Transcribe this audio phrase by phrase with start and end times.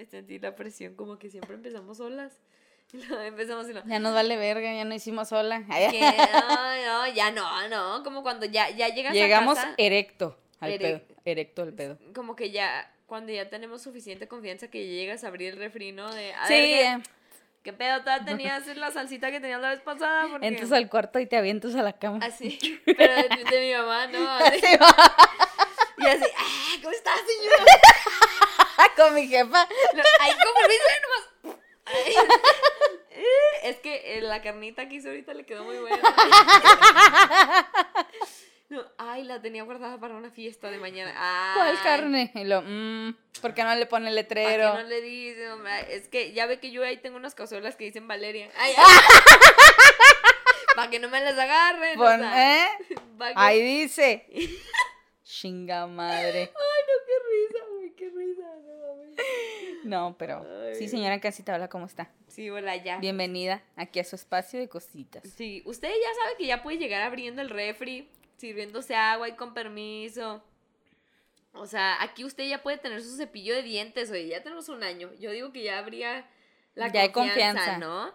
[0.00, 2.32] me sentí la presión, como que siempre empezamos solas.
[3.24, 5.58] Empezamos y Ya nos vale verga, ya no hicimos sola.
[5.68, 10.78] no, no, ya no, no, como cuando ya, ya llegas Llegamos a casa, erecto al
[10.78, 11.00] pedo.
[11.24, 11.98] Erecto el pedo.
[12.14, 16.10] como que ya, cuando ya tenemos suficiente confianza que llegas a abrir el refri, ¿no?
[16.12, 17.02] De, a Sí, ver, ¿qué,
[17.62, 18.00] qué pedo?
[18.00, 20.46] Todavía tenías la salsita que tenías la vez pasada, porque...
[20.46, 22.18] entras al cuarto y te avientas a la cama.
[22.24, 24.28] Así, pero de, de mi mamá, ¿no?
[24.30, 25.14] Así, Sí, va.
[25.98, 26.76] y así, ¡ah!
[26.82, 27.64] ¿Cómo estás, señora?
[29.00, 29.68] Con mi jefa.
[29.94, 31.24] No, Ay, con permiso, nomás.
[31.86, 32.14] Ay.
[33.64, 35.98] Es que eh, la carnita que hizo ahorita le quedó muy buena.
[38.68, 41.12] No, ay, la tenía guardada para una fiesta de mañana.
[41.16, 42.30] Ay, ¿Cuál carne?
[42.36, 43.12] Y lo, mmm,
[43.42, 44.76] ¿por qué no le pone ¿Para letrero?
[44.76, 45.92] qué no le dice, hombre?
[45.96, 48.48] Es que ya ve que yo ahí tengo unas cazuelas que dicen Valeria.
[48.56, 48.72] Ay,
[50.76, 51.98] Para que no me las agarren.
[51.98, 52.68] o Pon- sea, ¿eh?
[52.88, 52.94] que-
[53.34, 54.24] Ahí dice.
[55.24, 56.52] Chinga madre.
[56.54, 58.46] Ay, no, qué risa, güey, qué risa.
[58.64, 59.16] No, mames.
[59.84, 62.10] No, pero sí, señora en casita, hola, ¿cómo está?
[62.28, 62.98] Sí, hola, ya.
[62.98, 65.22] Bienvenida aquí a su espacio de cositas.
[65.36, 69.54] Sí, usted ya sabe que ya puede llegar abriendo el refri, sirviéndose agua y con
[69.54, 70.42] permiso.
[71.52, 74.82] O sea, aquí usted ya puede tener su cepillo de dientes, oye, ya tenemos un
[74.82, 75.10] año.
[75.18, 76.28] Yo digo que ya habría
[76.74, 77.78] la Ya hay confianza, confianza.
[77.78, 78.14] ¿no?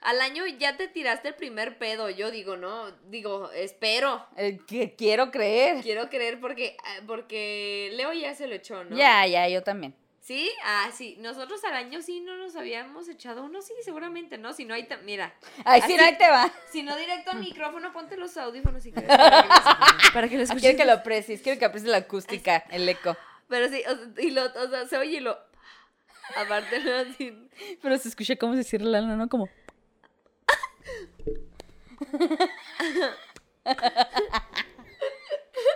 [0.00, 2.90] Al año ya te tiraste el primer pedo, yo digo, ¿no?
[3.08, 4.26] Digo, espero.
[4.36, 5.82] Eh, que quiero creer.
[5.82, 8.96] Quiero creer porque, ah, porque Leo ya se lo echó, ¿no?
[8.96, 9.94] Ya, ya, yo también.
[10.26, 10.50] ¿Sí?
[10.64, 11.16] Ah, sí.
[11.20, 14.54] Nosotros al año sí no nos habíamos echado uno, sí, seguramente, ¿no?
[14.54, 15.34] Si no, ahí ta- mira.
[15.66, 16.50] Ay, Así- no, ahí te va.
[16.72, 19.10] Si no directo al micrófono, ponte los audífonos si quieres.
[20.14, 20.62] Para que lo, lo Ah, escuches.
[20.62, 23.14] Quiero que lo aprecies, quiero que aprecies la acústica, el eco.
[23.48, 25.38] Pero sí, o sea, y lo, o sea, se oye y lo.
[26.36, 27.36] Aparte, no así.
[27.82, 29.28] Pero se escucha cómo se cierra la lana, ¿no?
[29.28, 29.46] Como.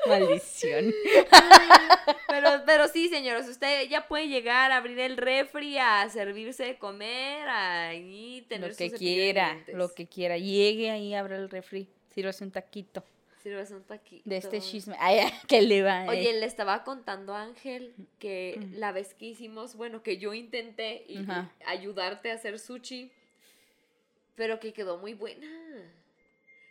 [0.09, 0.92] Maldición.
[2.28, 6.78] Pero, pero sí, señores, usted ya puede llegar a abrir el refri, a servirse de
[6.78, 10.39] comer, a y tener Lo que quiera, lo que quiera.
[10.39, 13.03] Llegue ahí, abra el refri, sírvase un taquito
[13.42, 14.23] Sírvase un taquito.
[14.29, 14.95] de este chisme.
[15.01, 16.05] Ay, que le va.
[16.07, 16.08] eh.
[16.08, 21.05] Oye, le estaba contando a Ángel que la vez que hicimos, bueno, que yo intenté
[21.08, 21.51] y- y Ajá.
[21.67, 23.11] ayudarte a hacer sushi,
[24.36, 25.47] pero que quedó muy buena.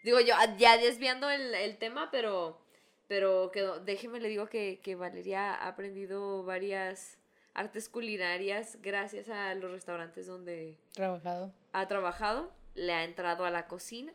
[0.03, 2.59] Digo yo, ya desviando el, el tema, pero,
[3.07, 7.17] pero quedó, déjeme le digo que, que Valeria ha aprendido varias
[7.53, 11.51] artes culinarias gracias a los restaurantes donde Trabajado.
[11.73, 14.13] ha trabajado, le ha entrado a la cocina.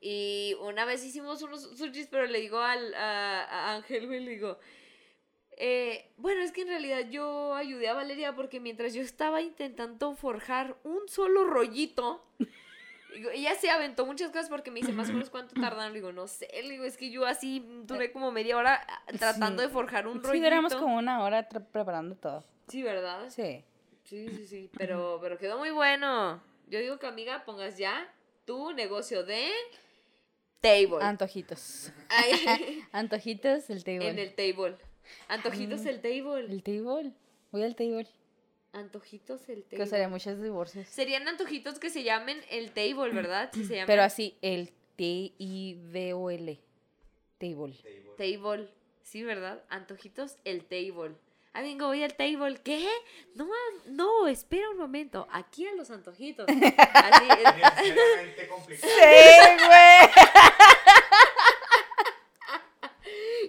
[0.00, 4.30] Y una vez hicimos unos sushis, pero le digo al, a, a Ángel, güey, le
[4.32, 4.58] digo,
[5.56, 10.14] eh, bueno, es que en realidad yo ayudé a Valeria porque mientras yo estaba intentando
[10.14, 12.24] forjar un solo rollito,
[13.32, 15.92] ella se aventó muchas cosas porque me dice más o menos cuánto tardaron.
[15.92, 19.02] Le digo, no sé, le digo, es que yo así duré como media hora ah,
[19.18, 19.68] tratando Sí.
[19.68, 20.44] de forjar un Sí, rollito.
[20.44, 22.44] duramos como una hora preparando todo.
[22.68, 23.28] Sí, ¿verdad?
[23.30, 23.64] Sí.
[24.04, 26.40] Sí, sí, sí, pero, pero quedó muy bueno.
[26.68, 28.06] Yo digo que, amiga, pongas ya
[28.46, 29.48] tu negocio de
[30.60, 30.98] table.
[31.02, 31.92] Antojitos.
[32.08, 34.08] Ay, Antojitos, el table.
[34.08, 34.76] en el table.
[35.28, 36.40] Antojitos el table.
[36.46, 37.12] El table.
[37.50, 38.06] Voy al table.
[38.78, 39.86] Antojitos el Que table.
[39.90, 40.86] sería muchos divorcios.
[40.88, 43.50] Serían antojitos que se llamen el table, ¿verdad?
[43.52, 46.60] Sí se llaman Pero así, el T-I-V-O-L.
[47.38, 47.74] Table.
[48.16, 48.68] table.
[49.02, 49.62] Sí, ¿verdad?
[49.68, 51.14] Antojitos el table.
[51.54, 52.56] Ah, vengo, voy al table.
[52.62, 52.86] ¿Qué?
[53.34, 53.48] No,
[53.86, 55.26] no, espera un momento.
[55.30, 56.46] Aquí a los antojitos.
[56.76, 58.48] Así es.
[58.48, 58.92] Complicado.
[58.92, 60.47] Sí, güey.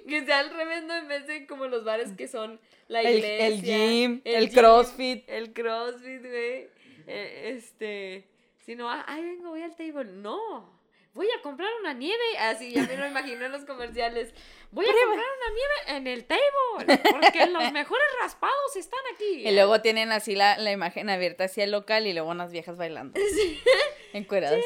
[0.10, 3.48] Que sea al revés, no en vez de como los bares que son la iglesia.
[3.48, 5.24] el gym, el gym, crossfit.
[5.30, 6.68] El crossfit, güey.
[7.08, 8.28] Eh, este.
[8.66, 10.06] Si no, ah, ay, vengo, voy al table.
[10.06, 10.80] No.
[11.14, 12.38] Voy a comprar una nieve.
[12.40, 14.34] Así, ya me lo imagino en los comerciales.
[14.72, 17.00] Voy a comprar una nieve en el table.
[17.12, 19.26] Porque los mejores raspados están aquí.
[19.50, 22.78] Y luego tienen así la, la imagen abierta hacia el local y luego unas viejas
[22.78, 23.20] bailando.
[24.14, 24.60] Encueradas.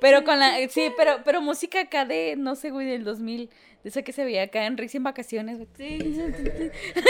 [0.00, 3.50] Pero con la, sí, pero, pero música acá de, no sé, güey, del 2000,
[3.82, 5.68] de esa que se veía acá en Rix en vacaciones, güey.
[5.76, 7.02] Sí, sí, sí, sí.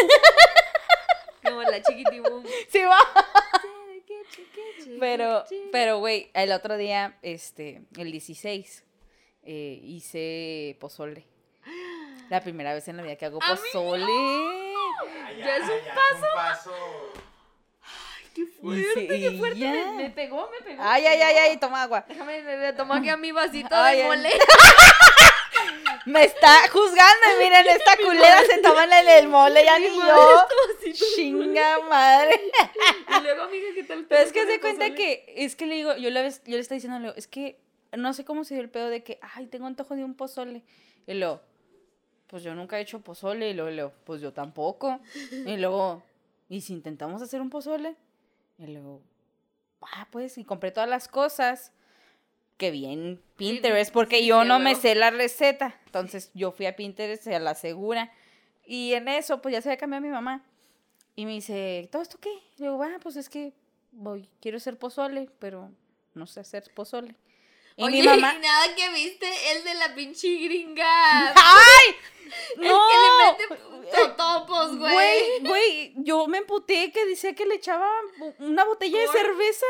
[1.44, 2.44] Como la chiquitibum.
[2.68, 2.98] Sí, va.
[5.00, 8.84] Pero, pero, güey, el otro día, este, el 16,
[9.44, 11.26] eh, hice pozole.
[12.28, 14.04] La primera vez en la vida que hago ¡A mí pozole.
[14.04, 16.72] Ay, Ya es un ya un paso.
[18.34, 19.58] Qué fuerte, qué fuerte.
[19.58, 20.82] Me, me pegó, me pegó.
[20.82, 22.04] Ay, ay, ay, ay, toma agua.
[22.08, 24.32] Déjame me, me tomo aquí a mi vasito Ay, de ay.
[26.06, 30.46] Me está juzgando y miren, esta culera se toma en el mole, ya ni yo.
[30.92, 32.40] Chinga madre.
[33.18, 34.04] Y luego, amiga, ¿qué tal?
[34.08, 36.58] Pero es que ¿Cómo se cuenta que, es que le digo, yo le, yo le
[36.58, 37.60] estaba diciendo es que
[37.92, 40.62] no sé cómo se dio el pedo de que, ay, tengo antojo de un pozole.
[41.06, 41.40] Y luego,
[42.26, 43.50] pues yo nunca he hecho pozole.
[43.50, 45.00] Y luego, Leo, pues yo tampoco.
[45.46, 46.02] Y luego,
[46.48, 47.96] ¿y si intentamos hacer un pozole?
[48.58, 49.02] Y luego,
[49.82, 51.72] ah, pues, y compré todas las cosas
[52.56, 55.80] que vi en Pinterest, porque sí, yo no me sé la receta.
[55.86, 58.12] Entonces yo fui a Pinterest a la segura.
[58.64, 60.44] Y en eso, pues ya se había cambiado mi mamá.
[61.16, 62.30] Y me dice, ¿todo esto qué?
[62.56, 63.52] Y digo, ah, pues es que
[63.90, 65.70] voy, quiero hacer pozole, pero
[66.14, 67.14] no sé hacer pozole.
[67.76, 71.32] Y Oye, mi mamá, y nada que viste el de la pinche gringa.
[71.34, 71.96] ¡ay!
[72.56, 72.86] El ¡No!
[72.88, 74.94] que le mete totopos, güey.
[74.94, 77.90] Güey, güey, yo me emputé que decía que le echaba
[78.38, 79.66] una botella de cerveza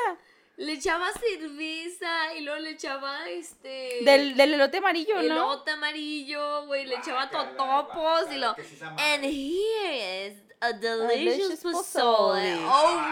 [0.63, 3.99] Le echaba cerveza y luego le echaba este.
[4.05, 5.21] del, del elote amarillo, ¿no?
[5.23, 6.87] elote amarillo, güey.
[6.87, 8.55] Le echaba totopos y lo.
[8.99, 12.55] And here is a delicious pozole.
[12.65, 13.03] Oh,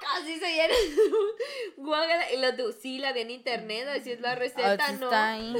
[0.00, 0.74] casi se llena.
[1.78, 2.32] Guácala.
[2.32, 5.06] Y lo sí, la vi en internet, así es la Ah, receta, ¿no?
[5.06, 5.54] está ahí.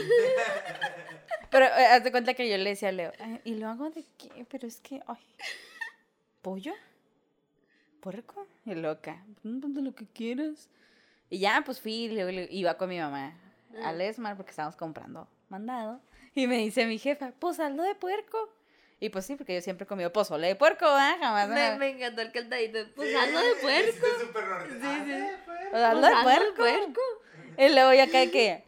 [1.51, 3.89] Pero eh, haz de cuenta que yo le decía a Leo, "Ay, ¿y lo hago
[3.91, 4.45] de qué?
[4.51, 5.25] Pero es que, ay,
[6.43, 6.75] ¿pollo?
[8.01, 8.47] ¿Puerco?
[8.65, 10.69] Y loca, "Mm, pues lo que quieras.
[11.31, 13.35] Y ya, pues fui, y luego le- iba con mi mamá
[13.85, 16.01] al Esmar porque estábamos comprando mandado.
[16.35, 18.39] Y me dice mi jefa, pues algo de puerco.
[19.01, 21.17] Y pues sí, porque yo siempre he comido pozole de puerco, ¿verdad?
[21.21, 21.49] Jamás.
[21.49, 22.79] Me, me- me encantó el caldadito.
[22.97, 24.07] Pues Sí, algo de puerco.
[24.21, 25.11] súper norte- Sí, sí.
[25.11, 25.71] de puerco.
[25.71, 26.57] Pues algo Pues de algo de puerco.
[26.57, 27.01] puerco.
[27.59, 28.65] Y luego ya cae que,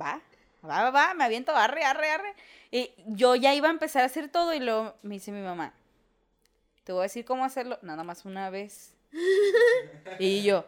[0.00, 0.20] va,
[0.64, 2.34] va, va, va, me aviento, arre, arre, arre.
[2.70, 5.72] Y yo ya iba a empezar a hacer todo y luego me dice mi mamá,
[6.86, 8.94] te voy a decir cómo hacerlo, nada más una vez.
[10.20, 10.64] Y yo,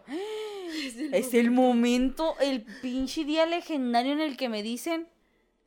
[1.12, 5.08] es el momento, el pinche día legendario en el que me dicen,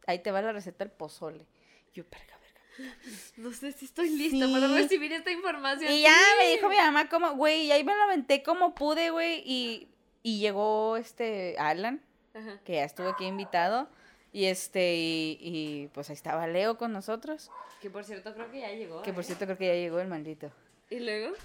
[0.06, 1.48] ahí te va la receta del pozole.
[1.94, 2.96] Yo, verga, verga.
[3.38, 4.54] No sé si estoy lista Sí.
[4.54, 5.92] para recibir esta información.
[5.92, 9.10] Y ya me dijo mi mamá como, güey, y ahí me lo aventé como pude,
[9.10, 9.42] güey.
[9.46, 9.88] Y,
[10.22, 12.02] y llegó este Alan,
[12.34, 12.60] Ajá.
[12.66, 13.90] que ya estuvo aquí invitado.
[14.34, 17.52] Y este, y, y, pues ahí estaba Leo con nosotros.
[17.82, 19.02] Que por cierto creo que ya llegó.
[19.02, 19.28] Que por ¿eh?
[19.28, 20.52] cierto creo que ya llegó el maldito.
[20.90, 21.36] ¿Y luego?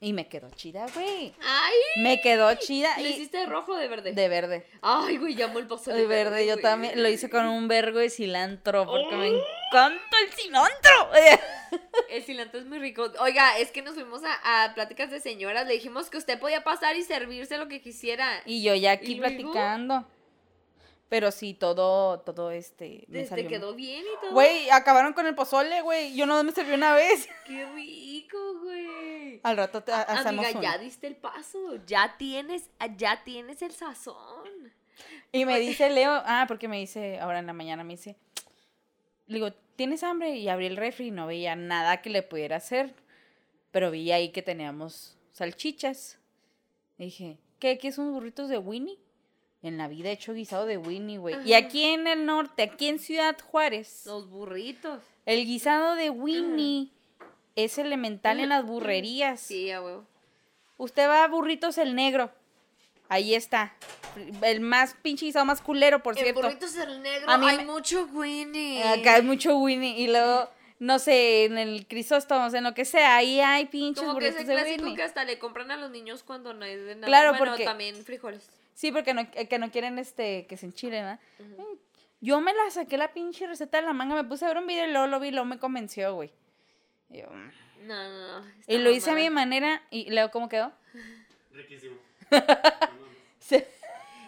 [0.00, 1.34] Y me quedó chida, güey.
[1.42, 1.74] ¡Ay!
[2.02, 4.12] Me quedó chida ¿Le y hiciste de rojo o de verde?
[4.12, 4.66] de verde.
[4.82, 5.98] Ay, güey, llamo el pozole.
[5.98, 6.62] De verde, yo güey.
[6.62, 11.10] también lo hice con un vergo de cilantro porque me encanta el cilantro.
[12.08, 13.10] El cilantro es muy rico.
[13.18, 15.66] Oiga, es que nos fuimos a, a pláticas de señoras.
[15.66, 18.42] Le dijimos que usted podía pasar y servirse lo que quisiera.
[18.46, 20.04] Y yo ya aquí ¿Y luego?
[21.14, 23.04] Pero sí, todo, todo este.
[23.06, 24.32] Me salió quedó bien y todo.
[24.32, 26.12] Güey, acabaron con el pozole, güey.
[26.16, 27.28] Yo no me serví una vez.
[27.46, 29.38] Qué rico, güey.
[29.44, 31.76] Al rato te hacemos Amiga, ya diste el paso.
[31.86, 34.72] Ya tienes, ya tienes el sazón.
[35.30, 38.16] Y me dice Leo, ah, porque me dice, ahora en la mañana me dice,
[39.28, 40.34] le digo, ¿tienes hambre?
[40.34, 42.92] Y abrí el refri y no veía nada que le pudiera hacer.
[43.70, 46.18] Pero vi ahí que teníamos salchichas.
[46.98, 47.78] Y dije, ¿qué?
[47.78, 48.98] ¿Qué son burritos de Winnie?
[49.64, 51.36] En la vida he hecho guisado de Winnie, güey.
[51.48, 55.02] Y aquí en el norte, aquí en Ciudad Juárez, Los burritos.
[55.24, 56.90] el guisado de Winnie
[57.56, 59.40] es elemental en las burrerías.
[59.40, 60.04] Sí, a huevo.
[60.76, 62.30] Usted va a Burritos el Negro.
[63.08, 63.74] Ahí está.
[64.42, 66.42] El más pinche guisado más culero, por cierto.
[66.42, 68.82] burritos el negro A mí hay me- mucho Winnie.
[68.82, 69.98] Acá hay mucho Winnie.
[69.98, 74.18] Y luego, no sé, en el Crisóstomo, en lo que sea, ahí hay pinches Como
[74.18, 76.76] que es burritos el clásico que hasta le compran a los niños cuando no hay
[76.76, 77.06] de nada.
[77.06, 78.46] Claro, bueno, porque- también frijoles.
[78.74, 81.20] Sí, porque no, eh, que no quieren este que se enchilen, ¿verdad?
[82.20, 84.66] Yo me la saqué la pinche receta de la manga, me puse a ver un
[84.66, 86.32] video y luego lo vi y luego me convenció, güey.
[87.10, 87.86] Y, yo, mm.
[87.86, 88.50] No, no, no.
[88.66, 90.72] Y lo hice a mi manera y luego, ¿cómo quedó?
[91.52, 91.96] Riquísimo.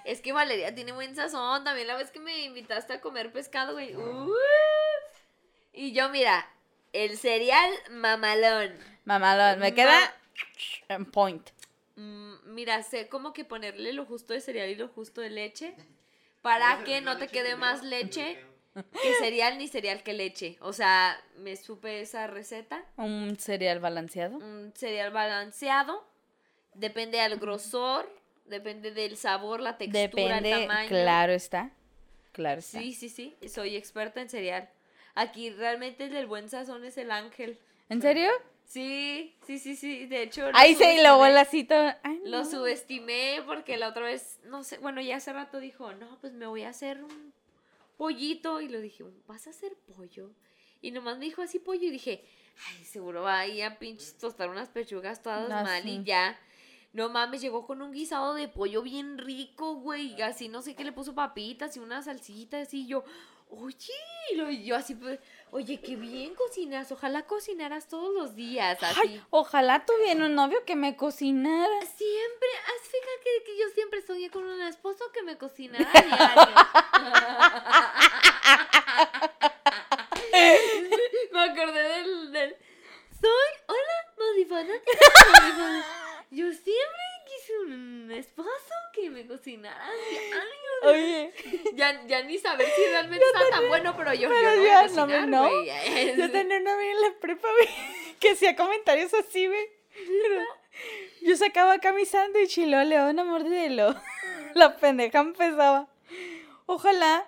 [0.04, 1.64] Es que Valeria tiene buen sazón.
[1.64, 3.96] También la vez que me invitaste a comer pescado, güey.
[3.96, 4.30] ¡uf!
[5.72, 6.48] Y yo, mira,
[6.92, 8.78] el cereal mamalón.
[9.04, 10.14] Mamá, me queda
[10.88, 11.50] en point.
[11.96, 12.25] Mm,
[12.56, 15.74] mira, sé como que ponerle lo justo de cereal y lo justo de leche.
[16.40, 18.38] Para que no te quede más leche
[19.02, 20.56] que cereal ni cereal que leche.
[20.60, 22.82] O sea, me supe esa receta.
[22.96, 24.38] Un cereal balanceado.
[24.38, 26.02] Un cereal balanceado.
[26.74, 28.10] Depende del grosor.
[28.46, 30.88] Depende del sabor, la textura, el Depende, tamaño.
[30.88, 31.70] claro está.
[32.32, 32.78] Claro está.
[32.78, 33.36] Sí, sí, sí.
[33.48, 34.70] Soy experta en cereal.
[35.16, 37.58] Aquí realmente el del buen sazón es el ángel.
[37.88, 38.30] ¿En serio?
[38.66, 40.06] Sí, sí, sí, sí.
[40.06, 41.74] De hecho, Ahí se el lacito.
[42.02, 46.18] Ay, Lo subestimé porque la otra vez, no sé, bueno, ya hace rato dijo, no,
[46.20, 47.32] pues me voy a hacer un
[47.96, 48.60] pollito.
[48.60, 50.30] Y lo dije, ¿vas a hacer pollo?
[50.82, 52.24] Y nomás me dijo así pollo y dije,
[52.68, 56.00] ay, seguro va ahí a pinches tostar unas pechugas todas mal sí.
[56.00, 56.38] y ya.
[56.92, 60.20] No mames, llegó con un guisado de pollo bien rico, güey.
[60.22, 62.82] Así no sé qué le puso papitas y una salsita así.
[62.82, 63.04] y yo,
[63.50, 63.92] oye,
[64.50, 65.20] y yo así, pues,
[65.50, 66.90] oye, qué bien cocinas.
[66.92, 69.00] Ojalá cocinaras todos los días así.
[69.02, 71.80] Ay, ojalá tuviera un novio que me cocinara.
[71.82, 76.46] Siempre, haz fíjate que, que yo siempre soñé con un esposo que me cocinara diario.
[81.32, 82.56] me acordé del, del-
[83.20, 84.68] Soy, hola, fan-
[86.30, 87.02] Yo siempre
[87.62, 90.50] un esposo que me cocinara diario.
[90.82, 91.32] Oye,
[91.74, 94.68] Ya, ya ni saber si realmente está tan bueno, pero yo, Pero yo no voy
[94.70, 95.48] a no, cocinar, no.
[95.48, 96.16] güey.
[96.16, 97.68] yo tenía una amiga en la prepa, güey,
[98.20, 99.66] que hacía comentarios así, güey.
[101.22, 104.02] Yo sacaba acá mi sándwich y luego le daba una mordida
[104.54, 105.88] la pendeja empezaba.
[106.66, 107.26] Ojalá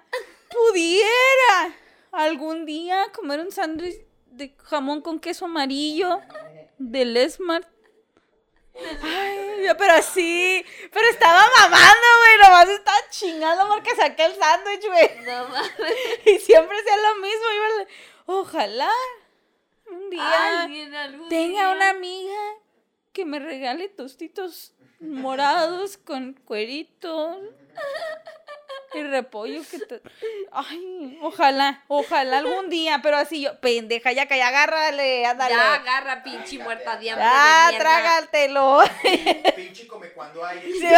[0.50, 1.74] pudiera
[2.12, 3.96] algún día comer un sándwich
[4.26, 6.20] de jamón con queso amarillo
[6.78, 7.66] del Smart.
[9.02, 9.37] Ay,
[9.68, 15.10] yo, pero sí, pero estaba mamando, güey, nomás estaba chingando porque saqué el sándwich, güey.
[15.24, 15.96] No mames.
[16.26, 17.86] Y siempre hacía lo mismo,
[18.26, 18.90] ojalá
[19.90, 21.70] un día Alguien algún tenga día.
[21.70, 22.40] una amiga
[23.12, 27.38] que me regale tostitos morados con cueritos
[28.94, 30.00] y repollo que te...
[30.52, 35.54] Ay, ojalá, ojalá algún día, pero así yo, pendeja, ya que ya agárrale, ándale.
[35.54, 37.24] Ya agarra pinche muerta de hambre.
[37.26, 37.84] Ya, de mierda.
[37.84, 38.80] trágatelo.
[39.56, 40.60] Pinche come cuando hay.
[40.72, 40.88] Sí.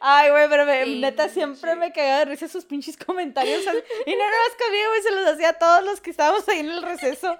[0.00, 3.62] Ay, güey, pero me- Sí, neta siempre me cagaba de risa sus pinches comentarios.
[3.62, 6.58] Y no nada más conmigo, güey, se los hacía a todos los que estábamos ahí
[6.60, 7.36] en el receso.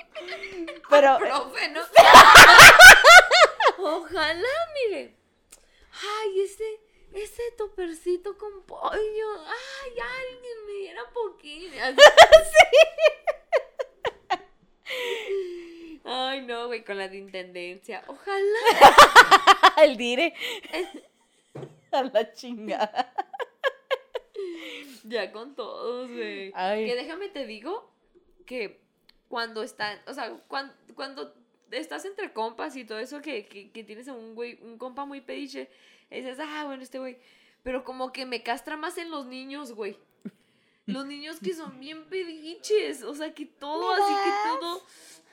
[0.88, 1.80] Pero, Profe, ¿no?
[3.78, 4.48] Ojalá,
[4.88, 5.14] mire.
[5.92, 6.64] Ay, ese,
[7.14, 9.44] ese topercito con pollo.
[9.46, 11.76] Ay, alguien me diera poquito.
[16.04, 18.02] Ay, no, güey, con la de intendencia.
[18.08, 18.94] Ojalá.
[19.82, 20.34] el dire.
[21.92, 23.14] A la chingada.
[25.04, 26.52] Ya con todos, güey.
[26.54, 26.86] Ay.
[26.86, 27.90] Que déjame te digo
[28.46, 28.80] que
[29.28, 31.34] cuando están, o sea, cuan- cuando,
[31.70, 35.04] estás entre compas y todo eso, que, que, que tienes a un güey, un compa
[35.04, 35.70] muy pediche,
[36.14, 37.18] y dices, ah, bueno, este güey.
[37.62, 39.98] Pero como que me castra más en los niños, güey.
[40.86, 44.82] Los niños que son bien pediches, o sea, que todo, así que todo,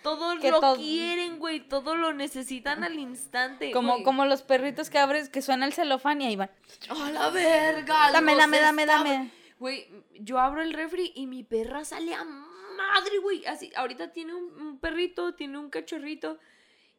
[0.01, 3.71] todo Que lo quieren, güey, todo lo necesitan al instante.
[3.71, 6.51] Como, como los perritos que abres, que suena el celofán y ahí van.
[6.87, 8.11] ¡A la verga!
[8.13, 9.31] Dame, dame, dame, dame.
[9.59, 13.45] Güey, yo abro el refri y mi perra sale a madre, güey.
[13.45, 16.39] Así, ahorita tiene un, un perrito, tiene un cachorrito.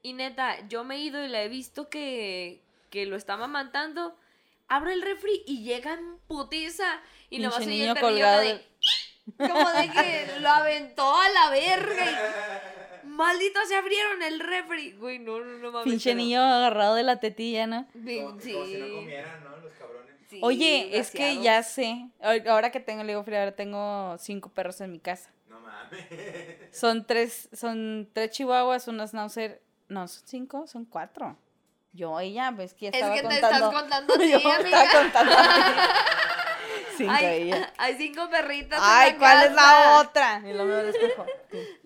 [0.02, 4.14] Y neta, yo me he ido y la he visto que, que lo está mamantando.
[4.68, 7.00] Abro el refri y llega en putiza.
[7.30, 8.64] Y Pinche nomás oye el colgado de...
[9.36, 12.10] Como de que lo aventó a la verga.
[13.04, 14.92] y- Maldito, se abrieron el refri.
[14.92, 15.84] Güey, no, no, no mames.
[15.84, 17.86] Pinche niño agarrado de la tetilla, ¿no?
[17.92, 19.56] Como, como si no comieran, ¿no?
[19.58, 20.12] Los cabrones.
[20.28, 22.08] Sí, Oye, es que ya sé.
[22.20, 25.30] ahor- Ahora que tengo, le digo, Frida, ahora tengo cinco perros en mi casa.
[25.48, 26.04] No mames.
[26.76, 29.60] Son tres, son tres chihuahuas, unos schnauzer.
[29.88, 31.36] No, son cinco, son cuatro.
[31.92, 33.66] Yo, ella, ves que ya Es estaba que te contando.
[33.66, 34.84] estás contando a ti, Yo estaba amiga.
[34.92, 35.32] contando.
[36.96, 37.72] cinco Hay, ella.
[37.78, 38.78] hay cinco perritas.
[38.78, 40.42] en Ay, la ¿cuál es la otra?
[40.46, 41.26] Y lo veo al espejo.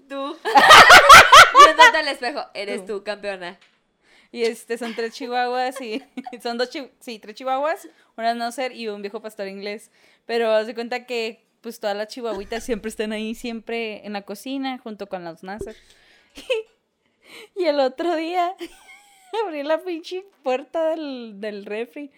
[0.08, 0.36] Tú.
[1.64, 2.44] Viéndote al espejo.
[2.54, 3.58] Eres tú, campeona.
[4.32, 6.02] Y este son tres chihuahuas y
[6.42, 9.90] son dos chi- sí, tres chihuahuas, una schnauzer y un viejo pastor inglés.
[10.26, 14.22] Pero haz de cuenta que pues todas las chihuahuitas siempre están ahí, siempre en la
[14.22, 15.74] cocina, junto con los schnauzer.
[17.54, 18.54] Y el otro día
[19.44, 22.10] abrí la pinche puerta del, del refri.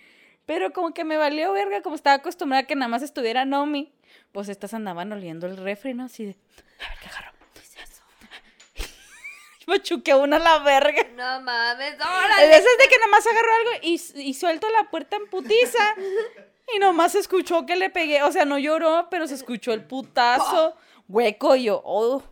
[0.46, 3.92] Pero como que me valió verga, como estaba acostumbrada a que nada más estuviera Nomi.
[4.32, 6.04] Pues estas andaban oliendo el refri, ¿no?
[6.04, 7.32] Así de, a ver qué agarro.
[9.66, 11.02] Me chuqué una a la verga.
[11.14, 12.50] No mames, órale.
[12.50, 15.94] esas de que nada más agarró algo y, y suelto la puerta en putiza.
[16.74, 18.22] Y nomás escuchó que le pegué.
[18.22, 20.76] O sea, no lloró, pero se escuchó el putazo.
[21.08, 22.22] Hueco y yo, oh.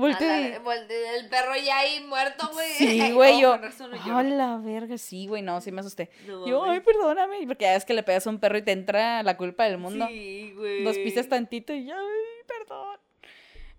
[0.00, 2.70] A Volteé la- y- vol- El perro ya ahí muerto, güey.
[2.72, 3.58] Sí, güey, Oh,
[4.06, 4.22] yo.
[4.22, 6.10] la verga, sí, güey, no, sí me asusté.
[6.26, 7.46] No yo, ay, perdóname.
[7.46, 9.78] Porque ya es que le pegas a un perro y te entra la culpa del
[9.78, 10.06] mundo.
[10.08, 10.82] Sí, güey.
[10.82, 12.98] Los pisas tantito y ya, ay, perdón.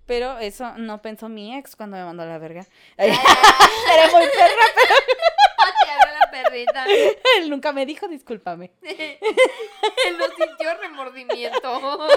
[0.06, 2.66] Pero eso no pensó mi ex cuando me mandó a la verga.
[2.98, 3.16] Era
[4.12, 4.66] muy perra,
[6.02, 6.86] a la perrita.
[7.38, 8.72] él nunca me dijo discúlpame.
[8.82, 12.08] Él no sintió remordimiento.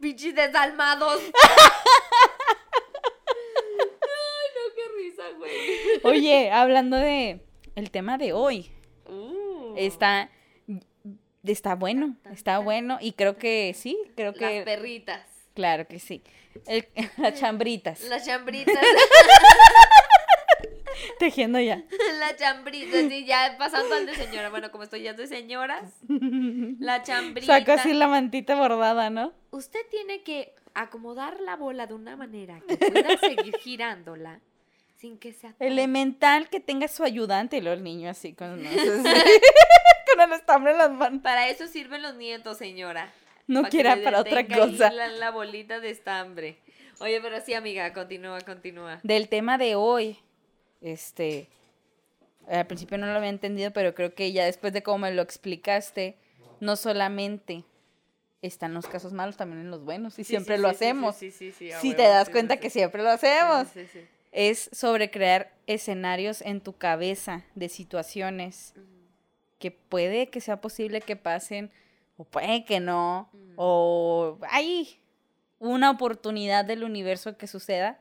[0.00, 1.20] Pinches desalmados.
[3.20, 5.52] Ay, no, qué risa, güey.
[6.04, 7.40] Oye, hablando de
[7.74, 8.70] el tema de hoy,
[9.06, 10.30] Uh, está
[11.42, 15.26] está bueno, está bueno y creo que sí, creo las que perritas.
[15.54, 16.22] claro que sí.
[16.66, 18.74] El- las chambritas, Las chambritas.
[21.18, 21.82] tejiendo ya.
[22.18, 24.50] La chambrita, sí, ya pasando al de señora.
[24.50, 25.92] Bueno, como estoy ya de señoras.
[26.78, 27.58] La chambrita.
[27.58, 29.32] Saco así la mantita bordada, ¿no?
[29.50, 34.40] Usted tiene que acomodar la bola de una manera que pueda seguir girándola
[34.96, 38.70] sin que sea Elemental que tenga su ayudante y luego el niño así con, no
[38.70, 39.02] sé,
[40.12, 41.22] con el estambre en las manos.
[41.22, 43.10] Para eso sirven los nietos, señora.
[43.46, 44.92] No quiera para otra cosa.
[44.92, 46.58] La, la bolita de estambre.
[47.00, 49.00] Oye, pero sí, amiga, continúa, continúa.
[49.02, 50.18] Del tema de hoy,
[50.80, 51.48] este,
[52.48, 55.22] al principio no lo había entendido, pero creo que ya después de cómo me lo
[55.22, 56.16] explicaste,
[56.60, 57.64] no solamente
[58.42, 61.16] están los casos malos, también en los buenos, y Sí, siempre sí, lo sí, hacemos.
[61.16, 63.68] Sí, sí, sí, si te das cuenta que siempre lo hacemos.
[64.32, 68.74] Es sobre crear escenarios en tu cabeza de situaciones
[69.58, 71.70] que puede que sea posible que pasen,
[72.16, 74.98] o puede que no, o hay
[75.58, 77.98] una oportunidad del universo que suceda.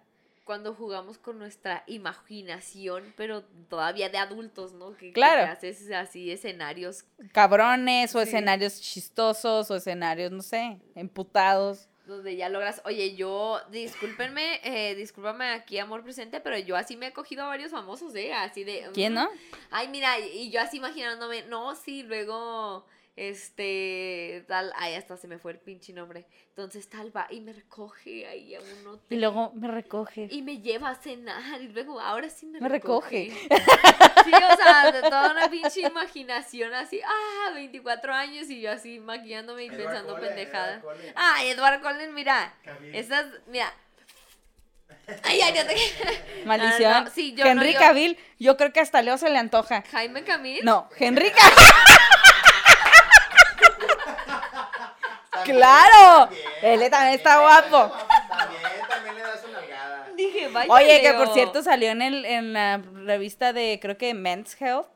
[0.50, 4.98] Cuando jugamos con nuestra imaginación, pero todavía de adultos, ¿no?
[4.98, 5.44] Que, Claro.
[5.52, 7.04] haces así escenarios
[7.34, 8.30] cabrones o Sí.
[8.30, 11.88] escenarios chistosos o escenarios, no sé, emputados.
[12.08, 17.06] donde ya logras, oye, yo, discúlpenme, eh, discúlpame aquí, amor presente, pero yo así me
[17.10, 18.34] he cogido a varios famosos, ¿eh?
[18.34, 18.90] Así de...
[18.96, 19.30] ¿Quién no?
[19.70, 22.88] Ay, mira, y yo así imaginándome, no, sí, luego,
[23.20, 26.26] este, tal, ay, hasta se me fue el pinche nombre.
[26.50, 28.98] Entonces tal va y me recoge ahí a uno.
[29.10, 30.30] Y luego me recoge.
[30.32, 33.30] Y me lleva a cenar y luego ahora sí me, Me recoge.
[33.32, 39.00] Sí, o sea, de toda una pinche imaginación así, ah, 24 años y yo así
[39.00, 40.76] maquillándome y Edward pensando Cullen, pendejada.
[40.78, 40.98] Edward.
[41.16, 42.54] Ah, Edward Cullen, mira,
[42.94, 43.74] esas, mira.
[45.24, 45.76] Ay, ay, no te...
[46.46, 46.94] Maldición.
[46.94, 49.38] Ah, no, sí, yo no, Henry yo- Cavill, yo creo que hasta Leo se le
[49.38, 49.84] antoja.
[49.92, 50.64] Jaime Camil.
[50.64, 51.66] No, Henry Cavill.
[55.40, 56.30] También, ¡Claro!
[56.62, 57.96] también, Él también está guapo.
[58.30, 60.08] También, también le das una nalgada.
[60.16, 60.74] Dije, vaya.
[60.74, 64.88] Oye, que por cierto salió en, el, en la revista de, creo que Men's Health,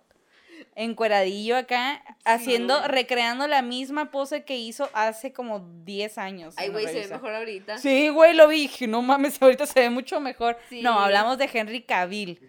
[0.76, 6.56] encueradillo acá, haciendo, recreando la misma pose que hizo hace como 10 años.
[6.58, 7.78] Ay, güey, se ve mejor ahorita.
[7.78, 8.64] Sí, güey, lo vi.
[8.64, 10.58] Dije, no mames, ahorita se ve mucho mejor.
[10.70, 10.82] Sí.
[10.82, 12.40] No, hablamos de Henry Cavill.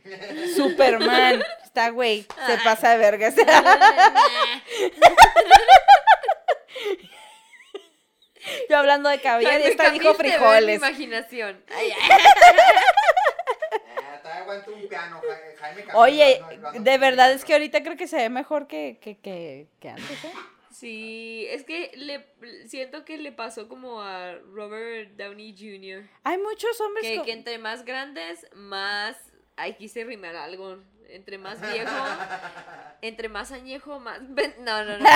[0.56, 1.42] Superman.
[1.64, 3.34] Está, güey, se pasa de vergas.
[8.70, 10.76] Yo hablando de cabello y esta dijo en mi frijoles.
[10.76, 11.62] imaginación.
[11.74, 12.20] Ay, ay.
[13.76, 16.42] Eh, un piano, Ja- Jaime Oye,
[16.80, 20.24] de verdad es que ahorita creo que se ve mejor que, que, que, que antes,
[20.24, 20.32] ¿eh?
[20.70, 22.26] Sí, es que le
[22.68, 26.08] siento que le pasó como a Robert Downey Jr.
[26.24, 29.16] Hay muchos hombres Que, que entre más grandes, más.
[29.56, 30.78] Ay, quise rimar algo.
[31.08, 31.90] Entre más viejo,
[33.02, 34.20] entre más añejo, más.
[34.22, 35.06] No, no, no.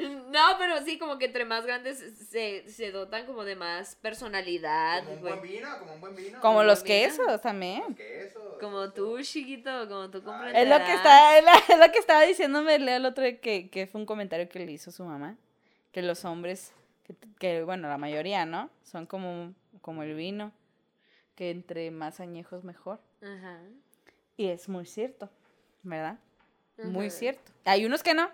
[0.30, 1.98] No, pero sí, como que entre más grandes
[2.30, 6.40] se, se dotan como de más personalidad, Como un buen vino, como un buen vino.
[6.40, 7.82] como los quesos también.
[7.88, 8.42] Los quesos.
[8.60, 10.80] Como tú, chiquito, como tú Es comprenderás.
[10.80, 13.86] lo que está, es la- es lo que estaba diciéndome el otro día que, que
[13.86, 15.36] fue un comentario que le hizo su mamá.
[15.92, 16.72] Que los hombres,
[17.04, 18.70] que, que, bueno, la mayoría, ¿no?
[18.84, 20.52] Son como, como el vino.
[21.34, 23.00] Que entre más añejos mejor.
[23.22, 23.58] Ajá.
[24.36, 25.28] Y es muy cierto,
[25.82, 26.18] ¿verdad?
[26.84, 27.50] Muy cierto.
[27.64, 28.30] Hay unos que no.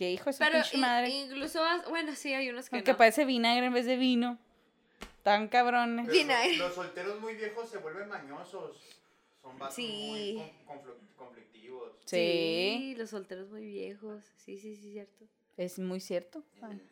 [0.00, 1.08] Que hijo de su Pero in- madre.
[1.10, 1.60] incluso,
[1.90, 2.96] bueno, sí, hay unos que Aunque no.
[2.96, 4.38] parece vinagre en vez de vino.
[5.22, 6.06] Tan cabrones.
[6.06, 6.56] Los, Vinagre.
[6.56, 8.80] los solteros muy viejos se vuelven mañosos.
[9.42, 10.36] Son vatos Sí.
[10.66, 11.92] muy conflictivos.
[12.06, 14.24] Sí, los solteros muy viejos.
[14.38, 15.26] Sí, sí, sí, cierto.
[15.58, 16.42] es muy cierto.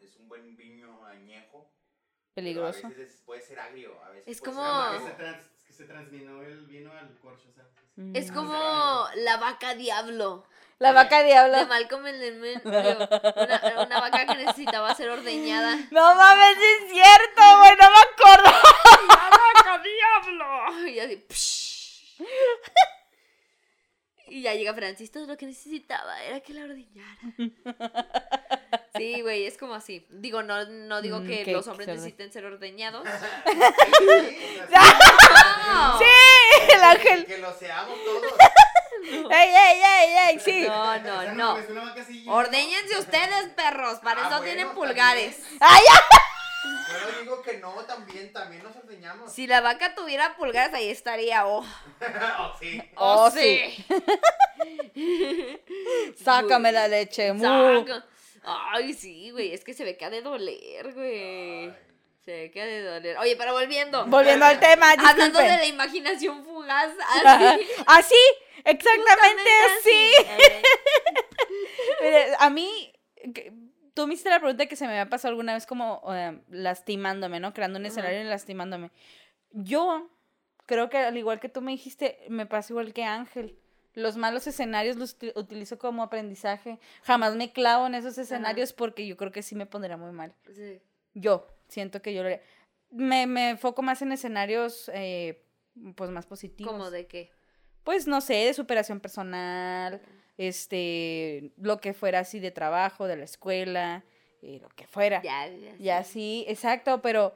[0.03, 1.67] Es un buen viño añejo.
[2.35, 2.87] peligroso.
[2.89, 3.99] A veces es- puede ser agrio.
[4.05, 4.63] A veces Es puede como-
[5.09, 5.41] ser Ah.
[5.79, 7.73] Se, transminó el vino al corcho, ¿sabes?
[8.15, 8.35] Es Mm.
[8.35, 10.45] como la vaca diablo
[10.79, 11.57] La vaca diablo.
[11.59, 12.61] de Malcolm en el medio.
[12.65, 15.77] Una, una vaca que necesitaba ser ordeñada.
[15.91, 18.59] No mames, es cierto, güey, no me acuerdo.
[19.09, 20.89] ¡La vaca diablo!
[20.89, 21.25] Y así.
[21.29, 22.19] psh.
[24.31, 27.19] Y ya llega Francis, todo lo que necesitaba era que la ordeñara.
[28.97, 30.05] Sí, güey, es como así.
[30.11, 33.07] Digo, no, no digo Mm, que que los hombres se necesiten ser ordeñados.
[34.71, 35.99] No.
[35.99, 36.05] Sí,
[36.75, 37.27] el ángel.
[37.27, 38.33] Que lo seamos todos.
[39.31, 40.65] ey, ey, ey, ey, sí.
[40.67, 41.57] No, no, no.
[42.27, 43.99] Ordéñense ustedes, perros.
[44.01, 45.37] Para Ah, eso bueno, tienen pulgares.
[45.61, 45.83] Ay,
[46.89, 49.33] Yo no digo que no, también, también nos ordeñamos.
[49.33, 51.47] Si la vaca tuviera pulgares, ahí estaría.
[51.47, 51.65] Oh,
[52.39, 52.83] Oh, sí.
[52.97, 53.85] Oh, sí.
[56.25, 57.45] Sácame la leche, mu.
[58.43, 59.53] Ay, sí, güey.
[59.53, 61.67] Es que se ve que ha de doler, güey.
[61.67, 61.75] Ay.
[62.25, 63.19] Se ve que ha de doler.
[63.19, 64.07] Oye, pero volviendo.
[64.07, 66.93] Volviendo al tema, Hablando de la imaginación fugaz.
[67.25, 67.67] Así.
[67.87, 68.15] Así,
[68.65, 70.11] exactamente así.
[70.19, 70.63] así.
[72.03, 72.93] Mire, a mí,
[73.35, 73.53] que-
[73.99, 77.41] tú me hiciste la pregunta que se me había pasado alguna vez como eh, lastimándome,
[77.41, 77.53] ¿no?
[77.53, 78.93] Creando un escenario y lastimándome.
[79.51, 80.09] Yo
[80.67, 83.59] creo que al igual que tú me dijiste, me pasa igual que Ángel.
[83.95, 86.79] Los malos escenarios los uti- utilizo como aprendizaje.
[87.03, 90.33] Jamás me clavo en esos escenarios porque yo creo que sí me pondría muy mal.
[90.55, 90.81] Sí.
[91.15, 92.41] Yo siento que yo lo haría.
[92.91, 95.43] me, me enfoco más en escenarios eh,
[95.97, 96.73] pues más positivos.
[96.73, 97.33] ¿Cómo de qué?
[97.83, 100.01] Pues no sé, de superación personal,
[100.39, 104.05] este, lo que fuera así de trabajo, de la escuela,
[104.43, 105.21] eh, lo que fuera.
[105.23, 105.77] Ya, ya.
[105.79, 107.35] Ya sí, exacto, pero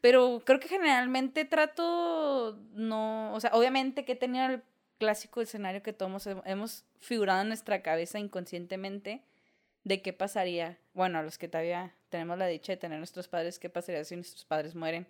[0.00, 4.62] Pero creo que generalmente trato, no, o sea, obviamente que he tenido el
[4.98, 9.22] clásico escenario que todos hem- hemos figurado en nuestra cabeza inconscientemente
[9.84, 13.58] de qué pasaría, bueno, a los que todavía tenemos la dicha de tener nuestros padres,
[13.58, 15.06] qué pasaría si nuestros padres mueren.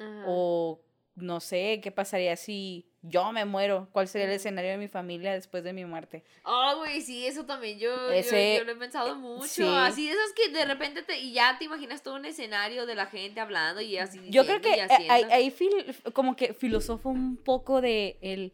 [0.00, 0.24] Ajá.
[0.26, 0.80] O
[1.16, 5.32] no sé, qué pasaría si yo me muero, cuál sería el escenario de mi familia
[5.32, 6.24] después de mi muerte.
[6.44, 9.46] Ah, güey, sí, eso también yo, Ese- yo, lo he pensado mucho.
[9.46, 9.62] sí.
[9.64, 12.94] Así de esas que de repente te, y ya te imaginas todo un escenario de
[12.94, 14.20] la gente hablando y así.
[14.30, 15.34] Yo creo que eh, ahí, haciendo.
[15.34, 18.52] ahí fil- como que filosofo un poco de el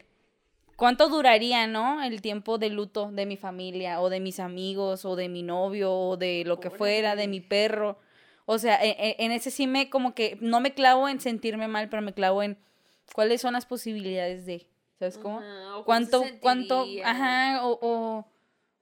[0.76, 2.02] cuánto duraría, ¿no?
[2.02, 5.92] El tiempo de luto de mi familia o de mis amigos o de mi novio
[5.92, 7.98] o de lo que fuera, de mi perro.
[8.52, 11.68] O sea, e- e- en, ese sí me como que no me clavo en sentirme
[11.68, 12.58] mal, pero me clavo en
[13.14, 14.66] cuáles son las posibilidades de,
[14.98, 15.40] ¿sabes cómo?
[15.40, 18.26] Se ¿Cuánto, cuánto, ajá, o, o,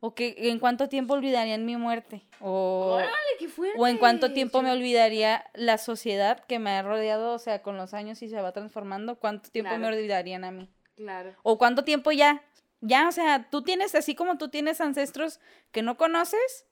[0.01, 2.23] o que en cuánto tiempo olvidarían mi muerte?
[2.41, 3.79] O, Órale, qué fuerte.
[3.79, 7.77] o en cuánto tiempo me olvidaría la sociedad que me ha rodeado, o sea, con
[7.77, 10.71] los años y se va transformando, cuánto tiempo me olvidarían a mí.
[10.97, 11.35] Claro.
[11.43, 12.43] O cuánto tiempo ya,
[12.81, 15.41] ya, o sea, tú tienes, así como tú tienes ancestros
[15.73, 16.65] que no conoces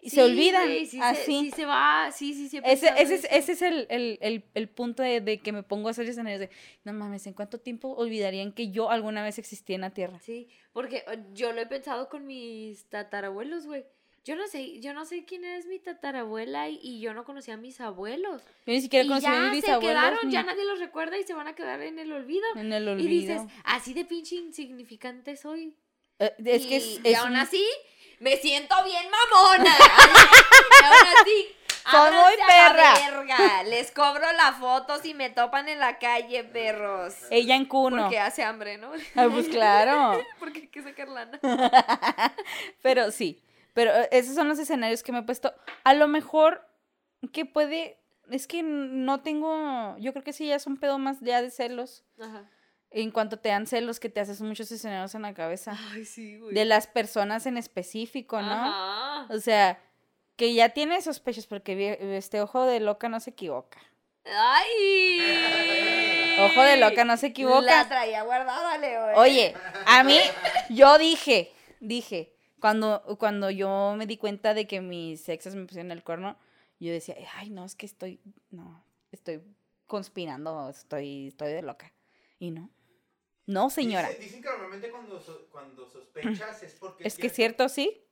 [0.00, 1.40] y se olvidan, sí se- así.
[1.40, 2.58] sí se va, sí, sí, sí.
[2.62, 5.62] he Ese, ese, es, ese es el, el, el, el punto de, de que me
[5.62, 6.50] pongo a hacer escenarios de,
[6.84, 10.20] no mames, ¿en cuánto tiempo olvidarían que yo alguna vez existí en la Tierra?
[10.20, 13.84] Sí, porque eh, yo lo he pensado con mis tatarabuelos, güey.
[14.24, 17.54] Yo no sé, yo no sé quién es mi tatarabuela y, y yo no conocía
[17.54, 18.42] a mis abuelos.
[18.66, 20.78] Yo ni siquiera y conocí a ya mis se bisabuelos quedaron, ni ya nadie los
[20.78, 22.44] recuerda y se van a quedar en el olvido.
[22.56, 23.08] en el Y olvido.
[23.08, 25.74] dices, así de pinche insignificante soy.
[26.18, 27.64] Eh, es y, que es, y aún un- así,
[28.20, 29.76] me siento bien mamona.
[30.80, 31.54] y aún así,
[31.90, 32.94] Soy muy perra.
[32.94, 33.62] verga.
[33.64, 37.14] Les cobro la foto si me topan en la calle, perros.
[37.30, 38.02] ella en cuno.
[38.02, 38.90] Porque hace hambre, ¿no?
[39.16, 40.22] Ah, pues claro.
[40.38, 41.38] Porque hay que sacar lana.
[42.82, 43.42] Pero sí,
[43.74, 45.54] pero eh, esos son los escenarios que me he puesto.
[45.84, 46.66] A lo mejor
[47.32, 47.98] que puede,
[48.30, 51.50] es que no tengo, yo creo que sí ya es un pedo más ya de
[51.50, 52.04] celos.
[52.20, 52.44] Ajá.
[52.90, 55.76] En cuanto te dan celos, que te haces muchos escenarios en la cabeza.
[55.92, 56.54] Ay, sí, güey.
[56.54, 58.50] De las personas en específico, ¿no?
[58.50, 59.26] Ajá.
[59.30, 59.78] O sea,
[60.36, 63.78] que ya tiene sospechas porque este ojo de loca no se equivoca.
[64.24, 65.20] ¡Ay!
[66.40, 67.62] Ojo de loca no se equivoca.
[67.62, 69.10] La traía guardada, Leo.
[69.10, 69.14] ¿eh?
[69.16, 69.54] Oye,
[69.86, 70.18] a mí,
[70.70, 75.90] yo dije, dije, cuando, cuando yo me di cuenta de que mis exes me pusieron
[75.90, 76.36] el cuerno,
[76.78, 78.20] yo decía, ay, no, es que estoy,
[78.50, 79.42] no, estoy
[79.86, 81.92] conspirando, estoy, estoy de loca.
[82.38, 82.70] Y no.
[83.48, 84.08] No, señora.
[84.10, 87.06] Dice- dicen que normalmente cuando, so- cuando sospechas es porque.
[87.08, 88.04] Es que es cierto, sí.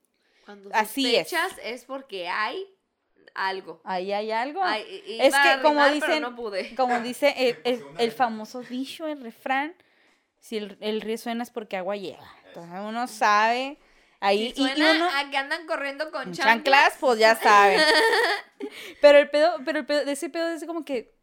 [0.45, 1.29] Cuando así es.
[1.29, 2.65] sospechas es porque hay
[3.35, 3.79] algo.
[3.83, 4.61] Ahí hay algo.
[4.63, 6.75] Ay, Es que como rimar, dicen- no pude.
[6.75, 7.55] Como dice
[7.97, 9.75] el, famoso dicho, el refrán,
[10.39, 12.27] si el, el río suena es porque agua lleva.
[12.47, 13.77] Entonces uno sabe.
[14.19, 16.45] Ahí, Si y suena uno, a que andan corriendo con Con chanclas.
[16.55, 17.79] chanclas, pues ya saben.
[19.01, 21.13] pero el pedo, pero el pedo, de ese pedo es como que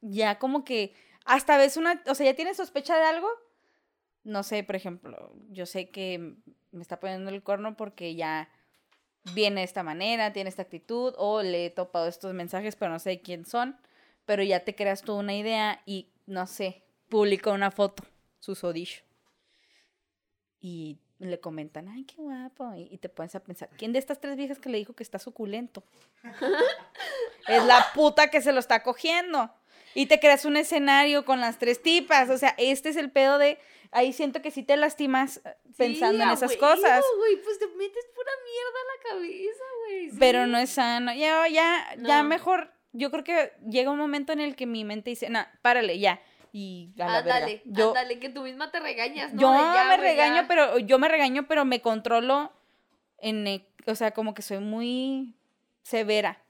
[0.00, 3.28] ya como que hasta ves una, o sea, ya tienes sospecha de algo.
[4.24, 6.34] No sé, por ejemplo, yo sé que
[6.72, 8.48] me está poniendo el corno porque ya
[9.34, 12.98] viene de esta manera, tiene esta actitud, o le he topado estos mensajes, pero no
[12.98, 13.76] sé quién son.
[14.24, 18.04] Pero ya te creas tú una idea y, no sé, publica una foto,
[18.40, 19.02] su sodillo.
[20.60, 22.74] Y le comentan, ay, qué guapo.
[22.74, 25.02] Y, y te pones a pensar, ¿quién de estas tres viejas que le dijo que
[25.02, 25.84] está suculento?
[27.48, 29.50] es la puta que se lo está cogiendo.
[29.94, 32.30] Y te creas un escenario con las tres tipas.
[32.30, 33.58] O sea, este es el pedo de.
[33.96, 37.04] Ahí siento que sí te lastimas eh, pensando Sí, en esas huevo, cosas.
[37.16, 40.10] güey, pues te metes pura mierda a la cabeza, güey.
[40.10, 40.16] sí.
[40.18, 41.12] Pero no es sano.
[41.14, 42.28] Ya, ya, ya No.
[42.28, 42.72] mejor.
[42.92, 46.20] Yo creo que llega un momento en el que mi mente dice, nah, párale, ya.
[46.52, 47.34] Y a la verga.
[47.36, 49.40] Ándale, Yo, ándale, que tú misma te regañas, ¿no?
[49.40, 50.48] yo ya, me regaño, ya.
[50.48, 52.52] pero yo me regaño, pero me controlo
[53.18, 55.34] en, e- o sea, como que soy muy
[55.82, 56.40] severa.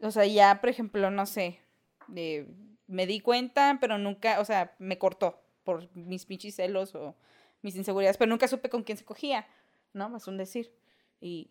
[0.00, 1.60] O sea, ya, por ejemplo, no sé,
[2.08, 2.46] de-
[2.86, 7.14] me di cuenta, pero nunca, o sea, me cortó por mis pinches celos o
[7.62, 9.46] mis inseguridades, pero nunca supe con quién se cogía,
[9.92, 10.08] ¿no?
[10.08, 10.72] Más un decir.
[11.20, 11.50] Y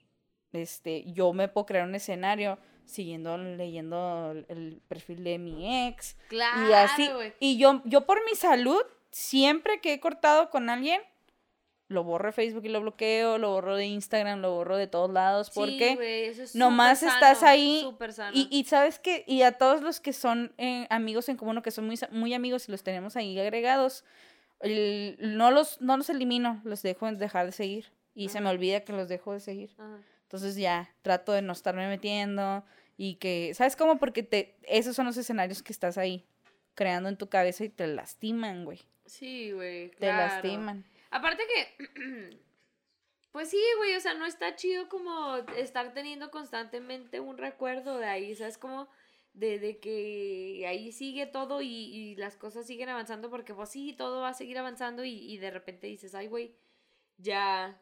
[0.51, 6.69] este, yo me puedo crear un escenario siguiendo, leyendo el, perfil de mi ex, Claro,
[6.69, 7.09] y así.
[7.39, 11.01] Y yo, yo por mi salud, siempre que he cortado con alguien,
[11.91, 15.11] lo borro de Facebook y lo bloqueo, lo borro de Instagram, lo borro de todos
[15.11, 18.31] lados, Sí, porque güey, eso es nomás estás ahí sano.
[18.35, 21.61] y, y sabes que, y a todos los que son eh, amigos en común o
[21.61, 24.03] que son muy, muy amigos y los tenemos ahí agregados,
[24.61, 27.91] el- no, los, no los elimino, los dejo en dejar de seguir.
[28.13, 28.55] Y se me Ajá.
[28.55, 29.71] olvida que los dejo de seguir.
[29.77, 29.97] Ajá.
[30.23, 32.63] Entonces ya trato de no estarme metiendo
[32.97, 33.97] y que, ¿sabes cómo?
[33.99, 36.25] Porque te, esos son los escenarios que estás ahí
[36.75, 38.79] creando en tu cabeza y te lastiman, güey.
[39.05, 40.33] Sí, güey, Te claro.
[40.35, 40.85] lastiman.
[41.11, 42.39] Aparte que,
[43.31, 48.07] pues sí, güey, o sea, no está chido como estar teniendo constantemente un recuerdo de
[48.07, 48.57] ahí, ¿sabes?
[48.57, 48.89] Como
[49.33, 53.93] de, de que ahí sigue todo y, y las cosas siguen avanzando porque pues sí,
[53.93, 56.55] todo va a seguir avanzando y, y de repente dices, ay, güey,
[57.17, 57.79] ya,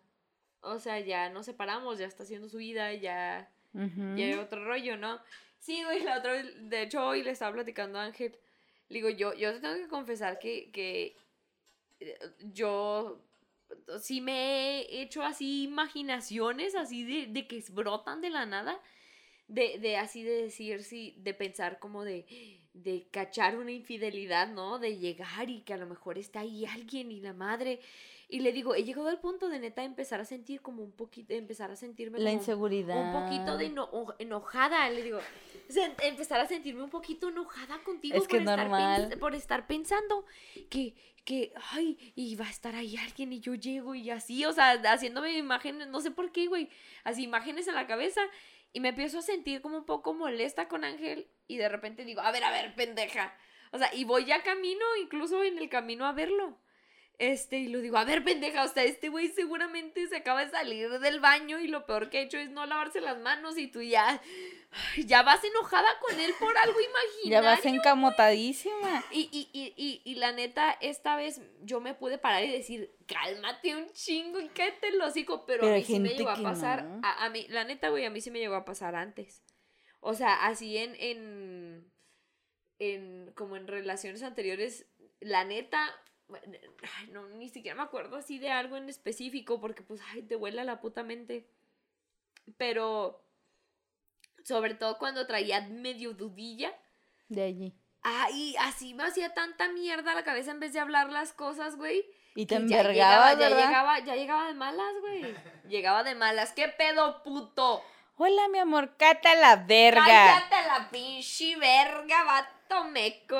[0.62, 4.98] o sea, ya nos separamos, ya está haciendo su vida, ya, ya hay otro rollo,
[4.98, 5.20] ¿no?
[5.60, 8.38] Sí, güey, la otra vez, de hecho hoy le estaba platicando a Ángel,
[8.88, 11.16] le digo, yo, yo te tengo que confesar que, que
[12.54, 13.22] yo
[14.02, 18.80] sí me he hecho así imaginaciones, así de, de que brotan de la nada,
[19.48, 22.26] de, de así de decir, sí, de pensar como de,
[22.74, 24.80] de cachar una infidelidad, ¿no?
[24.80, 27.80] De llegar y que a lo mejor está ahí alguien y la madre.
[28.32, 31.34] Y le digo, he llegado al punto de neta empezar a sentir como un poquito,
[31.34, 32.96] empezar a sentirme La inseguridad.
[33.16, 35.20] un poquito de eno- enojada, le digo.
[36.04, 39.18] Empezar a sentirme un poquito enojada contigo Es que por, estar normal.
[39.20, 40.26] por estar pensando
[40.70, 44.54] que, que, ay, y va a estar ahí alguien y yo llego y así, o
[44.54, 46.70] sea, haciéndome imágenes, no sé por qué, güey,
[47.04, 48.22] así imágenes en la cabeza
[48.74, 52.22] y me empiezo a sentir como un poco molesta con Ángel y de repente digo,
[52.22, 53.36] a ver, a ver, pendeja.
[53.72, 56.58] O sea, y voy ya camino, incluso en el camino a verlo.
[57.20, 60.52] Este, y lo digo, a ver, pendeja, o sea, este güey seguramente se acaba de
[60.52, 63.68] salir del baño y lo peor que ha hecho es no lavarse las manos y
[63.68, 64.22] tú ya,
[65.06, 67.20] ya vas enojada con él por algo imaginario.
[67.30, 69.04] Ya vas encamotadísima.
[69.12, 72.96] Y, y, y, y, y la neta, esta vez yo me pude parar y decir,
[73.06, 76.42] cálmate un chingo y cállate el hocico, pero, Pero a mí sí me llegó a
[76.42, 77.02] pasar, no.
[77.04, 79.44] a, a mí, la neta, güey, a mí sí me llegó a pasar antes.
[80.00, 81.92] O sea, así en, en,
[82.80, 84.88] en, como en relaciones anteriores,
[85.20, 85.94] la neta,
[86.34, 90.36] ay, no, ni siquiera me acuerdo así de algo en específico, porque pues, ay, te
[90.36, 91.48] vuela la puta mente.
[92.58, 93.24] Pero,
[94.44, 96.74] sobre todo cuando traía medio dudilla,
[97.28, 97.74] De allí.
[98.02, 102.06] Ay, así me hacía tanta mierda la cabeza en vez de hablar las cosas, güey.
[102.36, 105.36] Y te que ya llegaba, ya llegaba, ya llegaba de malas, güey.
[105.68, 106.54] Llegaba de malas.
[106.54, 107.84] ¿Qué pedo, puto?
[108.22, 110.04] Hola, mi amor, cata la verga.
[110.04, 113.40] Cállate la pinche verga, vato meco.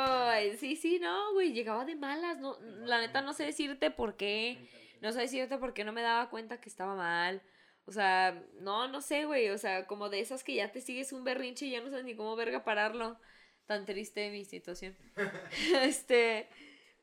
[0.58, 1.52] Sí, sí, no, güey.
[1.52, 2.38] Llegaba de malas.
[2.38, 4.70] No, la neta no sé decirte por qué.
[5.02, 7.42] No sé decirte por qué no me daba cuenta que estaba mal.
[7.88, 9.50] O sea, no, no sé, güey.
[9.50, 12.06] O sea, como de esas que ya te sigues un berrinche y ya no sabes
[12.06, 13.20] ni cómo verga pararlo.
[13.66, 14.96] Tan triste mi situación.
[15.82, 16.48] este,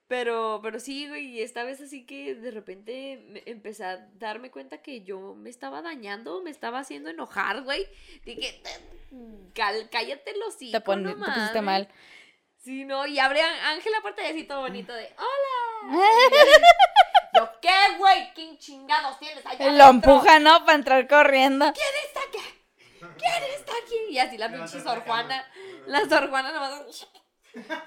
[0.08, 4.50] pero, pero sí, güey, y esta vez así que de repente me- empecé a darme
[4.50, 7.86] cuenta que yo me estaba dañando, me estaba haciendo enojar, güey.
[8.24, 8.62] Dije,
[9.54, 11.88] "Cal- cállate los hijos, Te, pon- te pusiste mal.
[12.58, 15.92] Sí, no, y abre Á- Ángel la puerta y así todo bonito de, hola.
[17.34, 18.32] yo, ¿qué, güey?
[18.34, 20.12] ¿Quién chingados tienes allá Lo adentro?
[20.12, 20.64] empuja, ¿no?
[20.64, 21.72] Para entrar corriendo.
[21.72, 22.54] ¿Quién está aquí?
[23.18, 23.94] ¿Quién está aquí?
[24.10, 25.46] Y así la pinche Sor la Juana,
[25.86, 27.06] la Sor Juana nomás...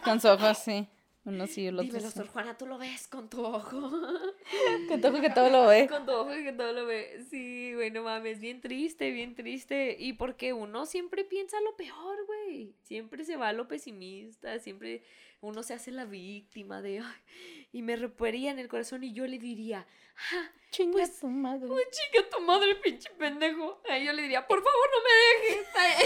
[0.03, 0.87] Con sus ojos, sí.
[1.25, 2.17] Uno sí, el otro Dímelo, sí.
[2.17, 3.91] Sor Juana, tú lo ves con tu ojo.
[4.87, 5.87] Que toco que todo lo ve.
[5.87, 7.23] con tu ojo y que todo lo ve.
[7.29, 9.95] Sí, güey, no mames, bien triste, bien triste.
[9.99, 12.73] Y porque uno siempre piensa lo peor, güey.
[12.83, 15.03] Siempre se va a lo pesimista, siempre
[15.41, 19.27] uno se hace la víctima de, ay, y me reparía en el corazón y yo
[19.27, 19.85] le diría,
[20.33, 21.67] ah, Chinga Pues, tu madre.
[21.69, 23.81] Uy, chica, tu madre, pinche pendejo.
[23.89, 25.67] Ahí yo le diría, por favor, no me dejes.
[25.75, 26.05] Ay,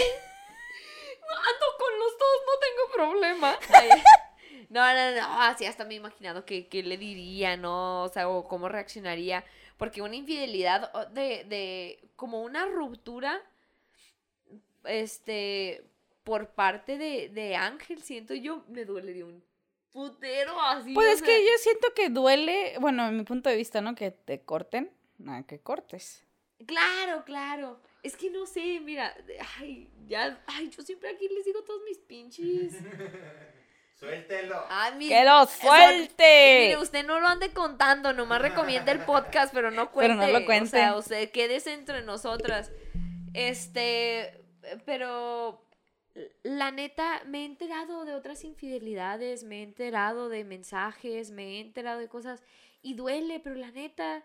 [1.30, 3.58] Ando con los dos, no tengo problema.
[3.74, 3.88] Ay,
[4.70, 8.04] No, no, no, así hasta me he imaginado que, que le diría, ¿no?
[8.04, 9.44] O sea, o cómo reaccionaría.
[9.76, 13.40] Porque una infidelidad de, de, como una ruptura,
[14.84, 15.84] este,
[16.22, 19.42] por parte de, de Ángel, siento yo, me dolería un
[19.92, 20.92] putero así.
[20.94, 21.28] Pues es sea.
[21.28, 23.94] que yo siento que duele, bueno, en mi punto de vista, ¿no?
[23.94, 24.90] Que te corten.
[25.18, 26.24] Nada, que cortes.
[26.66, 27.80] Claro, claro.
[28.02, 29.14] Es que no sé, mira,
[29.58, 32.74] ay, ya, ay, yo siempre aquí les digo todos mis pinches.
[34.04, 34.64] Suéltelo.
[34.98, 36.66] Mis- ¡Que lo suelte!
[36.68, 40.14] Mire, usted no lo ande contando, nomás recomienda el podcast, pero no cuente.
[40.16, 40.70] Pero no lo O cuente.
[40.70, 42.70] sea, usted quédese entre nosotras.
[43.32, 44.44] Este,
[44.84, 45.66] pero
[46.42, 51.60] la neta, me he enterado de otras infidelidades, me he enterado de mensajes, me he
[51.60, 52.42] enterado de cosas
[52.82, 54.24] y duele, pero la neta, ah,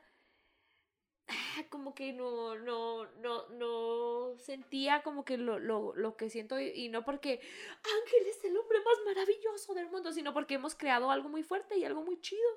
[1.70, 6.70] como que no, no, no, no sentía como que lo, lo, lo que siento y,
[6.70, 7.40] y no porque
[7.84, 11.78] Ángel es el hombre más maravilloso del mundo, sino porque hemos creado algo muy fuerte
[11.78, 12.50] y algo muy chido,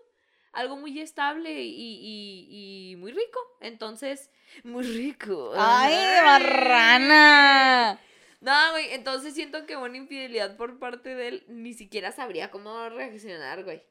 [0.52, 3.38] algo muy estable y, y, y muy rico.
[3.60, 4.30] Entonces,
[4.64, 5.52] muy rico.
[5.56, 8.00] ¡Ay, marrana!
[8.40, 12.88] No, güey, entonces siento que una infidelidad por parte de él ni siquiera sabría cómo
[12.88, 13.82] reaccionar, güey.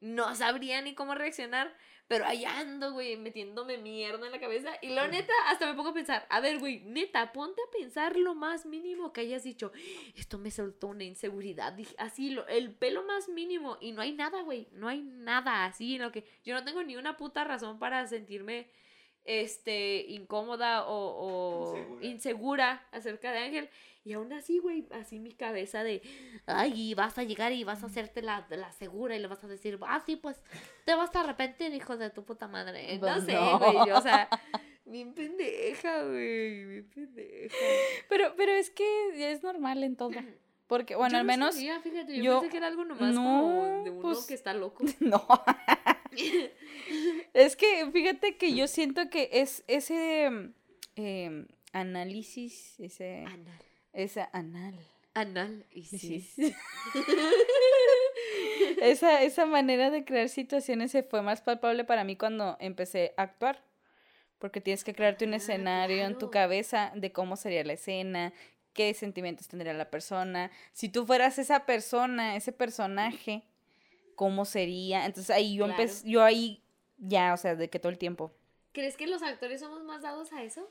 [0.00, 1.74] No sabría ni cómo reaccionar,
[2.06, 4.72] pero ahí ando, güey, metiéndome mierda en la cabeza.
[4.82, 8.16] Y lo neta, hasta me pongo a pensar, a ver, güey, neta, ponte a pensar
[8.16, 9.72] lo más mínimo que hayas dicho.
[10.14, 13.78] Esto me soltó una inseguridad, dije, así, lo, el pelo más mínimo.
[13.80, 16.24] Y no hay nada, güey, no hay nada así en lo que...
[16.44, 18.68] Yo no tengo ni una puta razón para sentirme
[19.24, 22.06] este, incómoda o, o Insegura.
[22.06, 23.70] insegura acerca de Ángel.
[24.04, 26.02] Y aún así, güey, así mi cabeza de,
[26.46, 29.42] ay, y vas a llegar y vas a hacerte la, la segura y le vas
[29.42, 30.42] a decir, ah, sí, pues,
[30.84, 32.94] te vas a arrepentir, hijo de tu puta madre.
[32.96, 33.58] No Pues sé, no.
[33.58, 34.28] güey, yo, o sea,
[34.84, 37.56] bien pendeja, güey, bien pendeja.
[38.10, 40.10] Pero, pero es que es normal en todo.
[40.66, 41.54] Porque, bueno, Yo al no menos.
[41.54, 44.34] sabía, fíjate, yo, yo- pensé que era algo nomás no, como de uno pues- que
[44.34, 44.84] está loco.
[45.00, 45.26] No.
[47.34, 50.30] es que fíjate que yo siento que es ese
[50.96, 53.58] em, análisis, ese, Anal.
[53.94, 54.74] Esa anal.
[55.14, 56.20] Anal, y sí.
[56.20, 56.54] Sí.
[58.80, 63.22] esa, esa manera de crear situaciones se fue más palpable para mí cuando empecé a
[63.22, 63.62] actuar.
[64.38, 68.32] Porque tienes que crearte un Ah, escenario en tu cabeza de cómo sería la escena,
[68.72, 70.50] qué sentimientos tendría la persona.
[70.72, 73.44] Si tú fueras esa persona, ese personaje,
[74.16, 75.06] ¿cómo sería?
[75.06, 75.80] Entonces ahí yo Claro.
[75.80, 76.62] empecé, yo ahí
[76.98, 78.34] ya, o sea, de que todo el tiempo.
[78.72, 80.68] ¿Crees que los actores somos más dados a eso?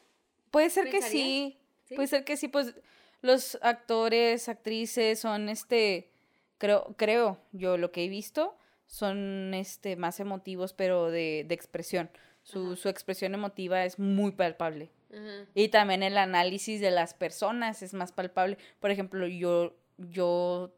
[0.51, 1.95] Puede ser que sí, ¿Sí?
[1.95, 2.75] Puede ser que sí, pues
[3.23, 6.11] los actores, actrices son este,
[6.57, 12.11] creo, creo yo lo que he visto, son este más emotivos, pero de, de expresión.
[12.43, 12.75] Su, Ajá.
[12.75, 14.91] su expresión emotiva es muy palpable.
[15.11, 15.47] Ajá.
[15.55, 18.57] Y también el análisis de las personas es más palpable.
[18.81, 20.75] Por ejemplo, yo, yo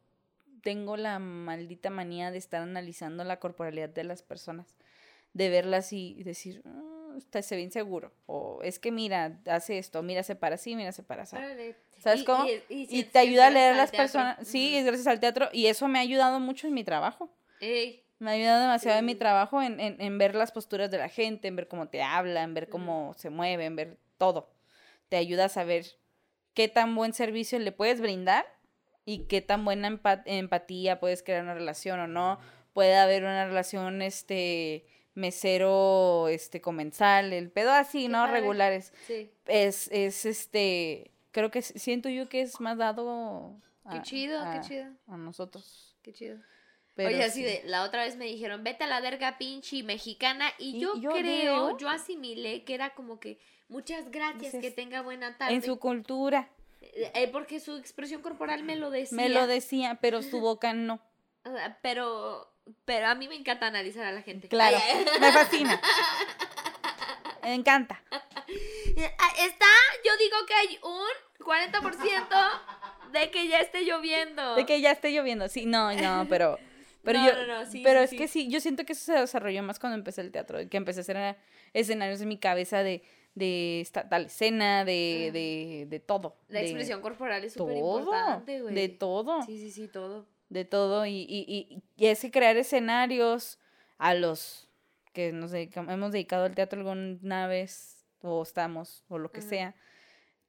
[0.62, 4.78] tengo la maldita manía de estar analizando la corporalidad de las personas,
[5.34, 6.62] de verlas y decir,
[7.16, 10.76] "Mm, está, se ve inseguro, o es que mira, hace esto, mira, se para así,
[10.76, 11.36] mira, se para así.
[12.00, 12.46] ¿Sabes Y- cómo?
[12.46, 14.04] y- y Y te ayuda a leer las teatro.
[14.04, 17.30] personas, sí, es gracias al teatro, y eso me ha ayudado mucho en mi trabajo.
[17.60, 20.98] Ey, Me ha ayudado demasiado en mi trabajo en, en, en ver las posturas de
[20.98, 24.50] la gente, en ver cómo te habla, en ver cómo se mueve, en ver todo.
[25.10, 25.86] Te ayuda a saber
[26.54, 28.46] qué tan buen servicio le puedes brindar
[29.04, 32.40] y qué tan buena empa- empatía puedes crear una relación o no.
[32.74, 38.20] Puede haber una relación, este, mesero, este, comensal, el pedo así, Qué ¿no?
[38.24, 38.40] padre.
[38.42, 38.94] Regulares.
[39.08, 39.30] sí.
[39.48, 43.56] Es, es, este, creo que siento yo que es más dado
[43.92, 45.96] Qué a, chido, a- qué chido, a nosotros.
[46.02, 46.38] qué chido.
[46.96, 47.44] Pero Oye, así sí.
[47.44, 50.50] de, la otra vez me dijeron, vete a la verga pinche mexicana.
[50.58, 54.62] Y, Y yo, yo creo, veo- yo asimilé que era como que, muchas gracias, Dices,
[54.62, 55.56] que tenga buena tarde.
[55.56, 56.48] En su cultura.
[56.82, 59.16] Eh, eh, porque su expresión corporal me lo decía.
[59.18, 61.02] Me lo decía, pero su boca no.
[61.82, 62.50] Pero,
[62.86, 64.48] pero a mí me encanta analizar a la gente.
[64.48, 64.78] Claro,
[65.20, 65.80] me fascina.
[67.44, 68.02] Me encanta.
[68.12, 69.66] Ah, Está,
[70.04, 72.28] yo digo que hay un 40%
[73.12, 74.56] de que ya esté lloviendo.
[74.56, 75.48] De que ya esté lloviendo.
[75.48, 76.58] Sí, no, no, pero.
[77.04, 77.34] Pero No, yo.
[77.36, 78.18] no, no, sí, pero sí, es sí.
[78.18, 80.58] que sí, yo siento que eso se desarrolló más cuando empecé el teatro.
[80.68, 81.38] Que empecé a hacer
[81.72, 83.04] escenarios en mi cabeza de,
[83.36, 86.36] de esta tal escena, de, de, de todo.
[86.48, 88.74] La expresión corporal es súper importante, güey.
[88.74, 89.44] De todo.
[89.44, 90.26] Sí, sí, sí, todo.
[90.56, 93.60] De todo y, y, y, y es que crear escenarios
[93.98, 94.68] a los
[95.14, 99.50] que nos dedicamos, hemos dedicado al teatro alguna vez o estamos o lo que Ajá.
[99.50, 99.76] sea,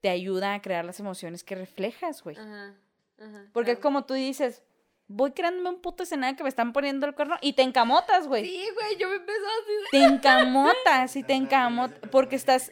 [0.01, 2.37] te ayuda a crear las emociones que reflejas, güey.
[2.37, 2.75] Ajá.
[3.19, 3.47] Ajá.
[3.53, 4.63] Porque es como tú dices,
[5.09, 8.45] voy creándome un puto escenario que me están poniendo el cuerno y te encamotas, güey.
[8.45, 9.73] Sí, güey, yo me empezó así.
[9.73, 12.71] de- Te encamotas y te encamotas porque estás.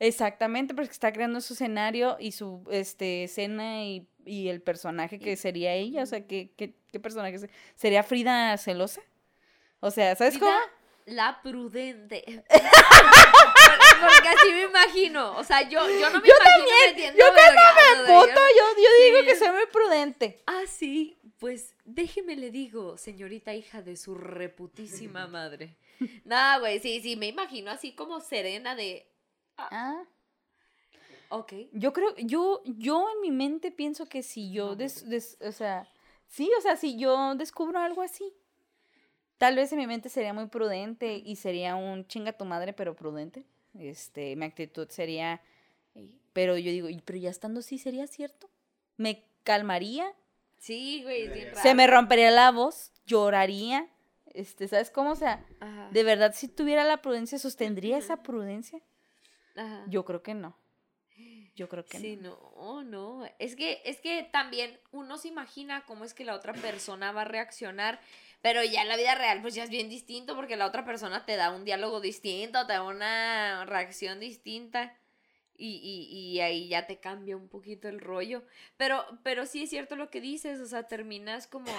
[0.00, 5.36] Exactamente, porque está creando su escenario y su este escena y, y el personaje que
[5.36, 9.00] sería ella, o sea, ¿qué, qué, qué personaje se- sería Frida celosa?
[9.80, 10.72] O sea, ¿sabes Frida, cómo?
[11.06, 12.24] La prudente.
[12.48, 15.36] Porque así me imagino.
[15.36, 19.04] O sea, yo, yo no me imagino metiendo yo cuando de Puto, yo- yo, yo
[19.04, 20.42] digo que soy muy prudente.
[20.46, 21.18] Ah, sí.
[21.38, 25.76] Pues déjeme le digo, señorita hija de su reputísima madre.
[26.24, 29.06] Nada, güey, sí, sí, me imagino así como serena de.
[29.58, 30.02] Ah,
[31.30, 31.52] Ok.
[31.72, 35.88] yo creo, yo, yo en mi mente pienso que si yo, des- des- o sea,
[36.26, 38.32] sí, o sea, si yo descubro algo así,
[39.38, 42.94] tal vez en mi mente sería muy prudente y sería un chinga tu madre, pero
[42.94, 43.44] prudente.
[43.78, 45.40] Este, mi actitud sería,
[46.32, 48.48] pero yo digo, "Y, pero ya estando así, ¿sería cierto?
[48.96, 50.06] ¿Me calmaría?
[50.58, 51.60] Sí, güey, bien raro.
[51.60, 52.92] ¿Se me rompería la voz?
[53.06, 53.88] ¿Lloraría?
[54.32, 55.10] Este, ¿sabes cómo?
[55.10, 58.80] O sea, Ajá, de verdad, si tuviera la prudencia, ¿sostendría esa prudencia?
[59.56, 59.84] ajá.
[59.88, 60.56] Yo creo que no.
[61.54, 62.36] Yo creo que Sí, no.
[62.56, 63.28] no, no.
[63.38, 67.22] Es que, es que también uno se imagina cómo es que la otra persona va
[67.22, 68.00] a reaccionar,
[68.42, 71.24] pero ya en la vida real pues ya es bien distinto porque la otra persona
[71.24, 74.96] te da un diálogo distinto, te da una reacción distinta
[75.56, 78.42] y, y, y ahí ya te cambia un poquito el rollo.
[78.76, 81.70] Pero, pero sí es cierto lo que dices, o sea, terminas como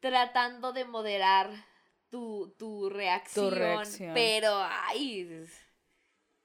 [0.00, 1.50] tratando de moderar
[2.10, 4.14] tu, tu reacción, reacción.
[4.14, 4.52] pero
[4.88, 5.46] ay...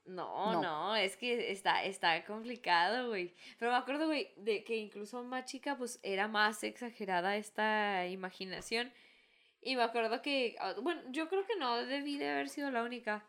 [0.06, 0.62] No, No.
[0.62, 3.34] no, es que está, está complicado, güey.
[3.58, 8.92] Pero me acuerdo, güey, de que incluso más chica, pues era más exagerada esta imaginación.
[9.62, 12.84] Y me acuerdo que, ah, bueno, yo creo que no debí de haber sido la
[12.84, 13.24] única.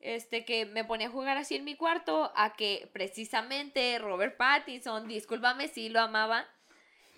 [0.00, 5.06] este, que me ponía a jugar así en mi cuarto, a que precisamente Robert Pattinson,
[5.06, 6.46] discúlpame si lo amaba,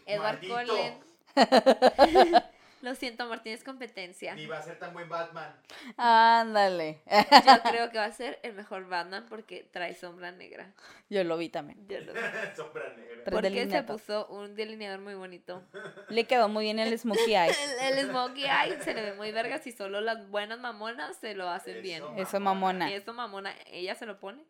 [0.07, 0.75] Edward Maldito.
[0.75, 1.01] Cullen.
[2.83, 4.35] Lo siento, Martín, es competencia.
[4.35, 5.55] Ni va a ser tan buen Batman.
[5.97, 7.01] Ándale.
[7.07, 10.73] Yo creo que va a ser el mejor Batman porque trae sombra negra.
[11.09, 11.87] Yo lo vi también.
[11.89, 12.13] Yo lo-
[12.57, 13.23] Sombra negra.
[13.31, 15.63] Porque se puso un delineador muy bonito.
[16.09, 17.53] Le quedó muy bien el smokey eye.
[17.83, 21.35] El, el smokey eye se le ve muy vergas y solo las buenas mamonas se
[21.35, 22.03] lo hacen bien.
[22.03, 22.17] Eso.
[22.17, 22.91] Eso mamona.
[22.91, 24.43] Y eso, mamona, ella se lo pone.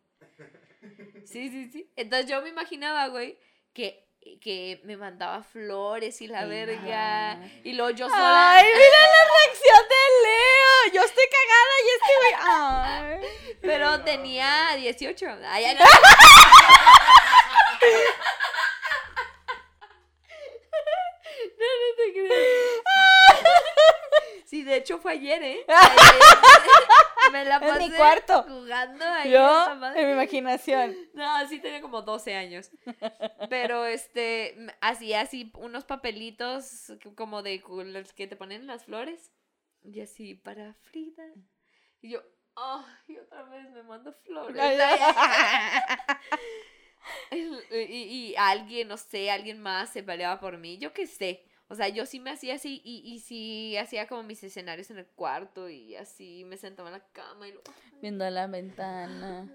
[1.27, 1.93] Sí, sí, sí.
[1.97, 3.39] Entonces yo me imaginaba, güey,
[3.73, 4.09] que,
[4.41, 7.39] que me mandaba flores y la Ay, verga.
[7.65, 8.57] Y luego yo sola.
[8.57, 10.95] Ay, mira la reacción de Leo.
[10.95, 13.55] Yo estoy cagada y este güey.
[13.61, 15.27] Pero tenía 18.
[15.47, 15.85] Ay, ay, no.
[21.59, 22.39] No, no te creas.
[24.47, 25.65] Sí, de hecho fue ayer, ¿eh?
[25.67, 25.97] Ayer
[27.31, 28.43] me la En pasé mi cuarto.
[28.45, 29.31] jugando ahí.
[29.31, 30.97] Yo, en mi imaginación.
[31.15, 32.71] No, sí tenía como 12 años.
[33.49, 39.33] Pero este, hacía así unos papelitos como de los que te ponen las flores.
[39.85, 41.25] Y así, para Frida.
[42.01, 42.23] Y yo,
[42.57, 44.57] ay, otra vez me mando flores.
[47.31, 51.45] y, y alguien, no sé, alguien más se peleaba por mí, yo qué sé.
[51.73, 54.99] O sea, yo sí me hacía así y, y sí hacía como mis escenarios en
[54.99, 57.65] el cuarto y así me sentaba en la cama y luego...
[58.03, 59.49] Viendo a la ventana.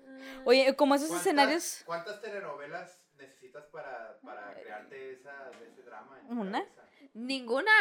[0.45, 1.83] Oye, como esos ¿Cuántas- escenarios.
[1.85, 6.19] ¿Cuántas telenovelas necesitas para, para crearte esa, ese drama?
[6.29, 6.65] ¿Una?
[7.13, 7.71] Ninguna.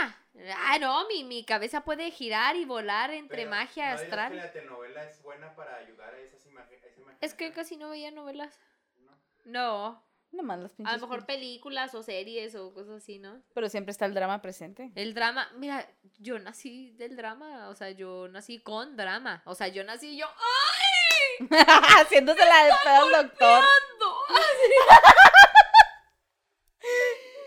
[0.67, 4.33] Ah, no, mi, mi cabeza puede girar y volar entre Pero, magia ¿no astral.
[4.33, 6.85] que la telenovela es buena para ayudar a esas imágenes?
[6.85, 8.59] esa Es que casi no veía novelas.
[8.99, 9.13] ¿No?
[9.47, 10.06] No.
[10.33, 10.95] Nomás las A pinches.
[11.01, 13.41] lo mejor películas o series o cosas así, ¿no?
[13.55, 14.91] Pero siempre está el drama presente.
[14.95, 19.43] El drama, mira, yo nací del drama, o sea, yo nací con drama.
[19.47, 21.49] O sea, yo nací yo, ¡ay!
[22.01, 23.65] Haciéndosela de pedo al doctor.
[24.01, 24.17] ¡No!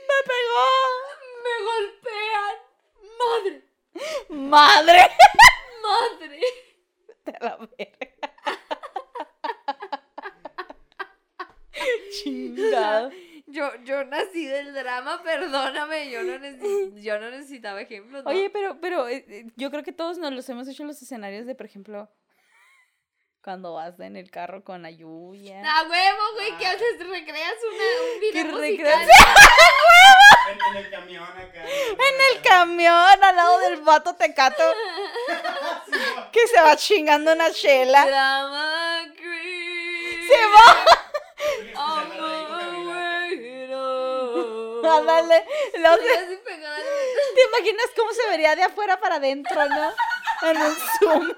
[0.08, 0.66] ¡Me pegó!
[1.44, 2.56] ¡Me golpean!
[3.20, 3.56] ¡Madre!
[4.30, 5.12] ¡Madre!
[5.82, 6.40] ¡Madre!
[7.26, 7.58] De la.
[13.52, 16.38] Yo, yo nací del drama, perdóname, yo no,
[17.02, 18.24] yo no necesitaba ejemplos.
[18.24, 18.30] ¿no?
[18.30, 21.02] Oye, pero, pero eh, eh, yo creo que todos nos los hemos hecho en los
[21.02, 22.12] escenarios de, por ejemplo,
[23.42, 25.64] cuando vas en el carro con la lluvia.
[25.66, 26.58] ¡A huevo, güey!
[26.60, 27.00] ¿Qué haces?
[27.00, 29.00] ¿Recreas una, un video ¿Qué musical?
[29.00, 29.10] recreas?
[30.52, 31.64] En, en el camión acá.
[31.64, 34.64] En el camión, al lado del vato tecato
[36.32, 38.06] que se va chingando una chela.
[38.06, 40.28] Drama queen.
[40.28, 40.99] Se va.
[44.98, 45.46] Ándale.
[45.72, 45.80] Te-
[47.36, 49.94] ¿Te imaginas cómo se vería de afuera para adentro, no?
[50.50, 51.34] En un zoom.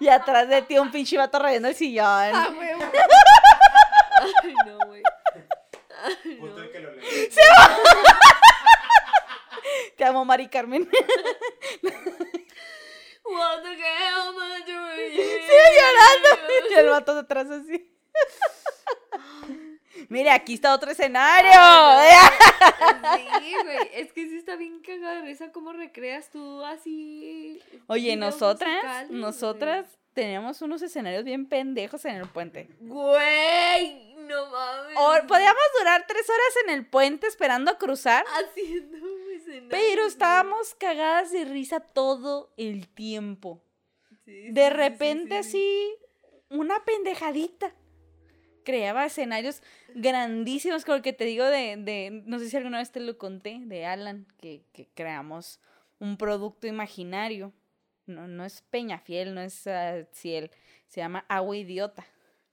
[0.00, 2.04] Y atrás de ti un pinche vato rayando el sillón.
[2.06, 2.82] ¡A huevo!
[4.42, 5.02] Ay, no, güey.
[6.02, 6.70] Ay, no.
[6.70, 7.28] que lo lee.
[9.96, 10.88] Te amo, Mari Carmen.
[13.24, 15.42] What the hell am I doing here?
[15.42, 16.28] Sigue llorando.
[16.70, 17.91] Y el vato detrás así.
[20.12, 21.50] Mire, aquí está otro escenario.
[23.40, 23.78] Sí, güey.
[23.94, 27.60] Es que sí está bien cagada de risa cómo recreas tú así.
[27.86, 29.20] Oye, nosotras, güey.
[29.20, 32.68] nosotras teníamos unos escenarios bien pendejos en el puente.
[32.80, 34.96] Güey, no mames.
[34.96, 38.98] O podíamos durar tres horas en el puente esperando a cruzar, Haciendo
[39.34, 40.08] escenarios, pero güey.
[40.08, 43.62] estábamos cagadas de risa todo el tiempo.
[44.24, 45.58] Sí, De repente sí, sí.
[45.58, 45.94] así,
[46.50, 47.74] una pendejadita.
[48.64, 49.62] Creaba escenarios
[49.94, 53.18] grandísimos, como el que te digo de, de, no sé si alguna vez te lo
[53.18, 55.60] conté, de Alan, que, que creamos
[55.98, 57.52] un producto imaginario.
[58.06, 60.50] No, no es Peñafiel, no es ah, Ciel,
[60.88, 62.06] se llama Agua Idiota.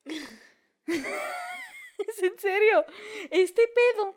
[0.88, 2.86] es en serio,
[3.32, 4.16] este pedo.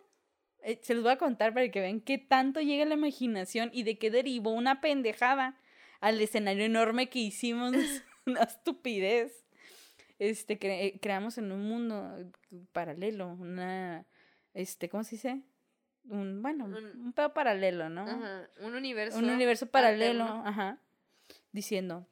[0.62, 3.82] eh, se los voy a contar para que vean qué tanto llega la imaginación y
[3.84, 5.59] de qué derivó una pendejada
[6.01, 7.72] al escenario enorme que hicimos,
[8.26, 9.41] una estupidez.
[10.31, 12.31] Este, cre- creamos en un mundo
[12.73, 14.07] paralelo, una,
[14.55, 15.41] este, ¿cómo se dice?
[16.05, 18.03] Un, bueno, Un- un pedo paralelo, ¿no?
[18.03, 19.18] Ajá, un universo.
[19.18, 20.47] un universo paralelo, alterno.
[20.49, 20.79] ajá,
[21.51, 22.07] diciendo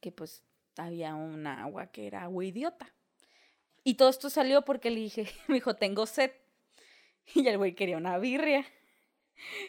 [0.00, 0.42] que pues
[0.76, 2.92] había una agua que era agua idiota.
[3.84, 6.32] Y todo esto salió porque le dije, me dijo, tengo sed.
[7.34, 8.66] Y el güey quería una birria.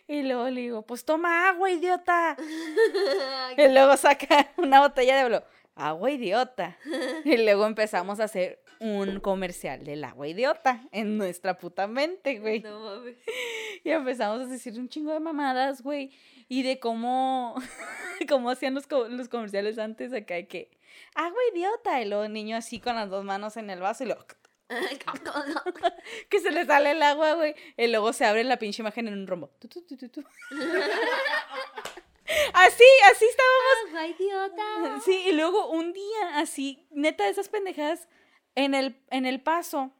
[0.07, 2.35] Y luego le digo, pues toma agua, idiota.
[3.57, 5.43] Y luego saca una botella de blo,
[5.79, 6.77] agua idiota.
[7.25, 12.61] Y luego empezamos a hacer un comercial del agua idiota en nuestra puta mente, güey.
[12.61, 13.17] No mames.
[13.83, 16.11] Y empezamos a decir un chingo de mamadas, güey.
[16.47, 17.55] Y de cómo,
[18.29, 20.71] cómo hacían los, los comerciales antes acá de que,
[21.15, 22.01] agua idiota.
[22.01, 24.25] Y luego el niño así con las dos manos en el vaso y luego
[26.29, 27.55] que se le sale el agua, güey.
[27.75, 29.51] Y luego se abre la pinche imagen en un rombo.
[32.53, 33.89] Así, así estábamos.
[33.89, 35.01] Agua idiota.
[35.03, 38.07] Sí, y luego un día así, neta, de esas pendejadas,
[38.55, 39.91] en el, en el paso,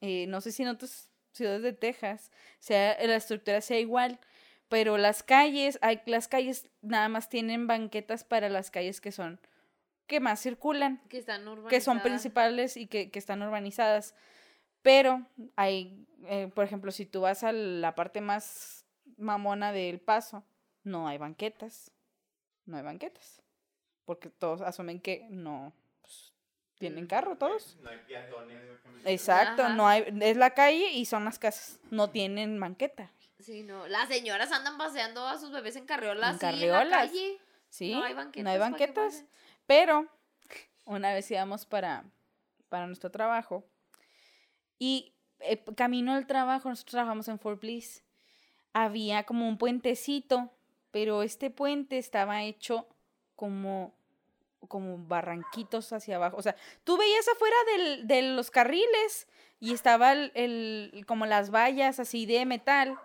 [0.00, 4.20] eh, no sé si en otras ciudades de Texas, sea, la estructura sea igual,
[4.68, 9.40] pero las calles, hay, las calles nada más tienen banquetas para las calles que son,
[10.06, 11.70] que más circulan Que están urbanizadas.
[11.70, 14.14] que son principales y que, que están urbanizadas.
[14.82, 15.26] Pero
[15.56, 18.84] hay, eh, por ejemplo, si tú vas a la parte más
[19.16, 20.44] mamona del paso,
[20.84, 21.90] no hay banquetas.
[22.64, 23.42] No hay banquetas.
[24.04, 26.32] Porque todos asumen que no pues,
[26.78, 27.76] tienen carro todos.
[27.82, 28.60] No hay peatones.
[29.04, 29.74] Exacto, Ajá.
[29.74, 31.78] no hay, es la calle y son las casas.
[31.90, 33.10] No tienen banqueta.
[33.40, 33.86] Sí, no.
[33.88, 36.40] Las señoras andan paseando a sus bebés en carriolas.
[36.42, 37.38] En la calle.
[37.68, 37.92] ¿Sí?
[37.92, 38.44] No hay banquetas.
[38.44, 39.24] No hay banquetas.
[39.66, 40.06] Pero
[40.84, 42.04] una vez íbamos para,
[42.68, 43.64] para nuestro trabajo
[44.78, 48.02] y eh, camino al trabajo, nosotros trabajamos en Fort Bliss,
[48.72, 50.50] había como un puentecito,
[50.92, 52.86] pero este puente estaba hecho
[53.34, 53.92] como
[54.68, 56.36] como barranquitos hacia abajo.
[56.36, 59.26] O sea, tú veías afuera del- de los carriles
[59.58, 62.96] y estaba el, el- como las vallas así de metal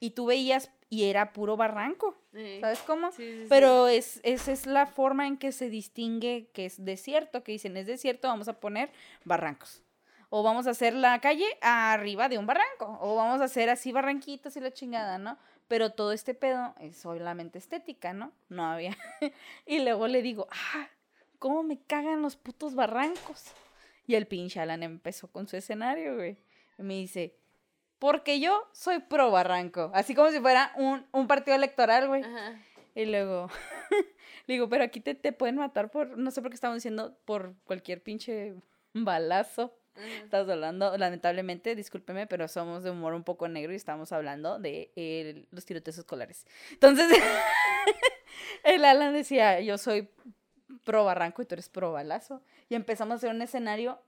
[0.00, 2.14] y tú veías y era puro barranco.
[2.60, 3.10] ¿Sabes cómo?
[3.10, 3.46] sí, sí, sí.
[3.48, 7.74] Pero es, esa es la forma en que se distingue que es desierto, que dicen
[7.78, 8.90] es desierto, vamos a poner
[9.24, 9.82] barrancos.
[10.28, 12.98] O vamos a hacer la calle arriba de un barranco.
[13.00, 15.38] O vamos a hacer así barranquitos y la chingada, ¿no?
[15.72, 18.30] Pero todo este pedo es solamente estética, ¿no?
[18.50, 18.94] No había.
[19.66, 20.86] y luego le digo, ah,
[21.38, 23.54] ¿cómo me cagan los putos barrancos?
[24.06, 26.36] Y el pinche Alan empezó con su escenario, güey.
[26.76, 27.38] Y me dice,
[27.98, 29.90] porque yo soy pro barranco.
[29.94, 32.22] Así como si fuera un, un partido electoral, güey.
[32.22, 32.60] Ajá.
[32.94, 33.48] Y luego,
[34.46, 37.16] le digo, pero aquí te, te pueden matar por, no sé por qué estamos diciendo,
[37.24, 38.56] por cualquier pinche
[38.92, 39.74] balazo.
[39.94, 44.90] Estamos hablando, lamentablemente, discúlpeme, pero somos de humor un poco negro y estamos hablando de
[44.96, 46.46] eh, los tiroteos escolares.
[46.70, 47.08] Entonces,
[48.64, 50.08] el Alan decía, yo soy
[50.84, 52.42] pro barranco y tú eres pro balazo.
[52.68, 54.00] Y empezamos a hacer un escenario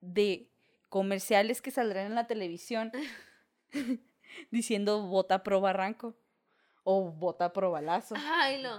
[0.00, 0.50] de
[0.88, 2.92] comerciales que saldrán en la televisión
[4.50, 6.16] diciendo vota pro barranco
[6.84, 8.14] o vota pro balazo.
[8.16, 8.78] Ay, no.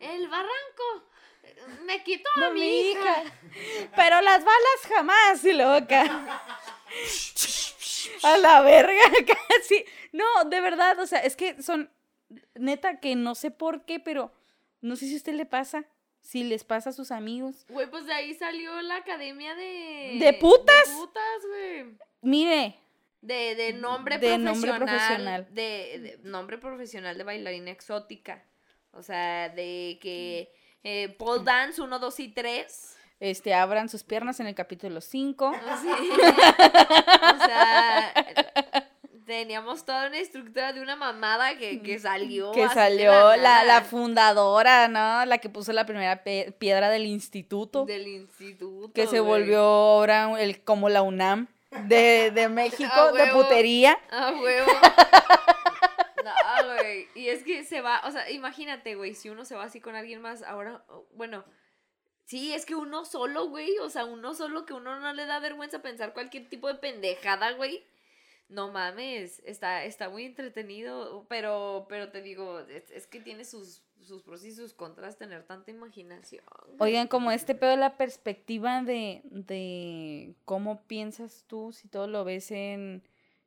[0.00, 1.08] El barranco
[1.84, 3.22] me quitó No, a mi hija.
[3.96, 6.40] Pero las balas jamás, y loca.
[8.22, 9.02] A la verga,
[9.50, 9.84] casi.
[10.12, 11.90] No, de verdad, o sea, es que son,
[12.54, 14.32] neta, que no sé por qué, pero
[14.80, 15.84] no sé si a usted le pasa,
[16.20, 17.64] si les pasa a sus amigos.
[17.68, 20.16] Güey, pues de ahí salió la academia de...
[20.18, 20.88] ¿De putas?
[20.88, 21.96] De putas, güey.
[22.22, 22.78] Mire,
[23.20, 24.44] De, de nombre De profesional.
[24.54, 25.46] nombre profesional.
[25.50, 28.44] De, de nombre profesional de bailarina exótica.
[28.92, 30.52] O sea, de que
[30.84, 32.96] eh, pole dance 1, 2 y 3.
[33.20, 35.52] este, abran sus piernas en el capítulo 5.
[35.82, 35.88] Sí.
[36.22, 38.14] o sea,
[39.26, 42.52] teníamos toda una estructura de una mamada que, que salió.
[42.52, 45.24] Que salió la, la fundadora, ¿no?
[45.26, 47.84] La que puso la primera piedra del instituto.
[47.84, 48.92] Del instituto.
[48.94, 51.48] que se volvió ahora el, como la UNAM
[51.86, 53.98] de, de México, Ah, de putería.
[54.10, 54.70] Ah, huevo.
[57.18, 59.96] Y es que se va, o sea, imagínate, güey, si uno se va así con
[59.96, 61.44] alguien más, ahora, bueno,
[62.24, 65.40] sí, es que uno solo, güey, o sea, uno solo que uno no le da
[65.40, 67.84] vergüenza pensar cualquier tipo de pendejada, güey.
[68.48, 73.82] No mames, está, está muy entretenido, pero, pero te digo, es, es que tiene sus,
[74.00, 76.44] sus pros y sus contras tener tanta imaginación.
[76.78, 82.24] Oigan, como este pedo de la perspectiva de, de cómo piensas tú, si todo lo
[82.24, 83.02] ves en,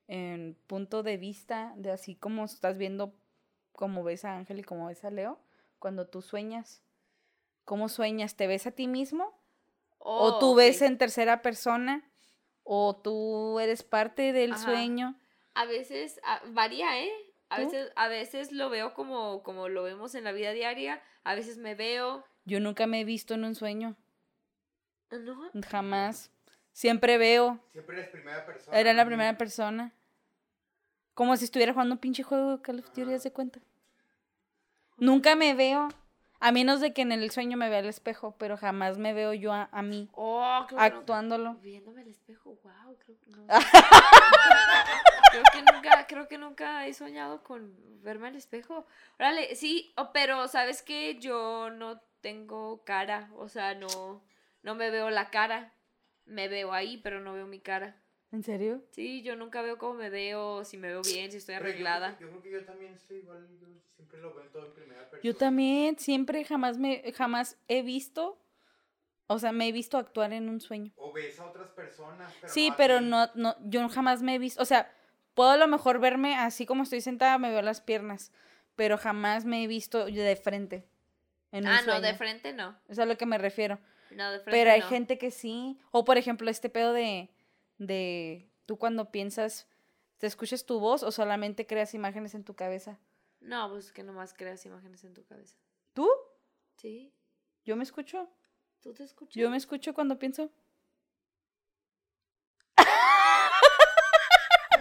[0.10, 3.14] en punto de vista, de así como estás viendo,
[3.74, 5.40] como ves a Ángel y como ves a Leo,
[5.80, 6.84] cuando tú sueñas.
[7.66, 8.36] ¿Cómo sueñas?
[8.36, 9.40] ¿Te ves a ti mismo?
[9.98, 10.88] ¿O Oh, tú ves ok.
[10.88, 12.10] en tercera persona?
[12.64, 14.64] ¿O tú eres parte del Ajá.
[14.64, 15.20] sueño?
[15.54, 17.12] A veces a- varía, ¿eh?
[17.50, 17.64] A ¿Tú?
[17.64, 21.58] veces, a veces lo veo como, como lo vemos en la vida diaria, a veces
[21.58, 22.24] me veo.
[22.46, 23.96] Yo nunca me he visto en un sueño.
[25.12, 25.52] ¿No?
[25.70, 26.32] Jamás.
[26.72, 27.60] Siempre veo.
[27.72, 28.80] Siempre eres primera persona.
[28.80, 29.94] Era la primera persona.
[31.22, 33.60] Como si estuviera jugando un pinche juego de Call of Duty, ¿haz de cuenta?
[34.98, 35.88] Nunca me veo.
[36.40, 39.32] A menos de que en el sueño me vea al espejo, pero jamás me veo
[39.36, 41.54] yo a, a mí Oh, no- actuándolo.
[41.62, 43.46] Viéndome al espejo, wow, creo que no.
[45.32, 48.88] creo que nunca, creo que nunca he soñado con verme al espejo.
[49.20, 54.24] Órale, sí, oh, pero sabes que yo no tengo cara, o sea, no,
[54.64, 55.72] no me veo la cara.
[56.26, 58.01] me veo ahí, pero no veo mi cara.
[58.32, 58.82] ¿En serio?
[58.92, 62.18] Sí, yo nunca veo cómo me veo, si me veo bien, si estoy yo arreglada.
[62.20, 65.22] Yo, creo que yo también estoy igual, yo siempre lo veo todo en primera persona.
[65.22, 68.42] Yo también siempre jamás me jamás he visto
[69.32, 70.92] o sea, me he visto actuar en un sueño.
[70.98, 72.34] O ves a otras personas.
[72.42, 74.94] Pero Sí, pero no no yo jamás me he visto, o sea,
[75.36, 78.34] puedo a lo mejor verme así como estoy sentada, me veo las piernas,
[78.76, 80.86] pero jamás me he visto de frente.
[81.54, 82.78] En un Ah, no, de frente no.
[82.90, 83.80] Es a lo que me refiero.
[84.12, 84.88] No, de frente Pero hay no.
[84.88, 85.80] gente que sí.
[85.92, 87.30] O por ejemplo, este pedo de,
[87.88, 89.68] de tú cuando piensas,
[90.18, 93.00] ¿te escuchas tu voz o solamente creas imágenes en tu cabeza?
[93.40, 95.58] No, pues que nomás creas imágenes en tu cabeza.
[95.94, 96.08] ¿Tú?
[96.78, 97.12] Sí,
[97.66, 98.30] Yo me escucho.
[98.82, 99.34] tú te escuchas.
[99.36, 100.52] Yo me escucho cuando pienso.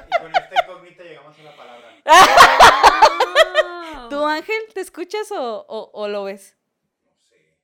[0.07, 1.88] Y con esta incógnita llegamos a la palabra.
[4.11, 6.57] ¿Tú, Ángel, te escuchas o, o, o lo ves?
[7.05, 7.57] No sé.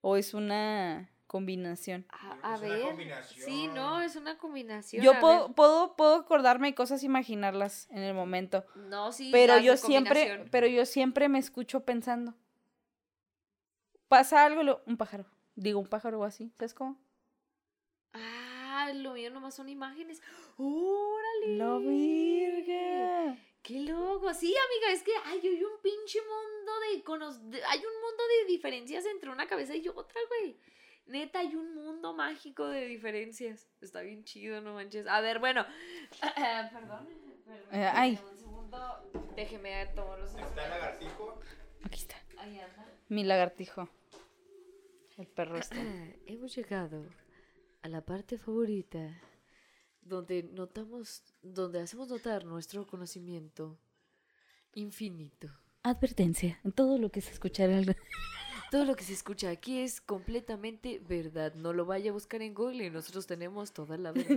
[0.00, 2.04] ¿O es una combinación?
[2.08, 2.82] A, a Es una ver.
[2.88, 3.44] combinación.
[3.46, 5.04] Sí, no, es una combinación.
[5.04, 8.64] Yo a puedo, puedo, puedo acordarme de cosas, imaginarlas en el momento.
[8.74, 9.28] No, sí.
[9.30, 10.48] Pero yo siempre, combinación.
[10.50, 12.34] pero yo siempre me escucho pensando.
[14.08, 15.26] Pasa algo, lo- un pájaro.
[15.54, 16.98] Digo, un pájaro o así, ¿sabes cómo?
[18.14, 20.22] Ah, lo mío nomás son imágenes.
[20.56, 21.56] ¡Órale!
[21.56, 23.36] La virga.
[23.62, 24.32] ¡Qué loco!
[24.32, 28.22] Sí, amiga, es que ay, hay un pinche mundo de, cono- de- Hay un mundo
[28.40, 30.56] de diferencias entre una cabeza y otra, güey.
[31.08, 33.66] Neta, hay un mundo mágico de diferencias.
[33.80, 35.06] Está bien chido, no manches.
[35.06, 35.64] A ver, bueno.
[36.72, 37.08] Perdón.
[37.72, 38.20] Eh, ay.
[38.30, 38.78] Un segundo.
[39.34, 41.40] Déjeme tomar los Está el lagartijo.
[41.82, 42.16] Aquí está.
[42.38, 42.86] Ahí anda.
[43.08, 43.88] Mi lagartijo.
[45.16, 46.20] El perro este.
[46.26, 47.06] Hemos llegado
[47.82, 49.18] a la parte favorita
[50.02, 53.78] donde notamos, donde hacemos notar nuestro conocimiento
[54.74, 55.48] infinito.
[55.82, 56.60] Advertencia.
[56.64, 57.80] En todo lo que se escuchará.
[58.70, 61.54] Todo lo que se escucha aquí es completamente verdad.
[61.54, 64.36] No lo vaya a buscar en Google y nosotros tenemos toda la verdad.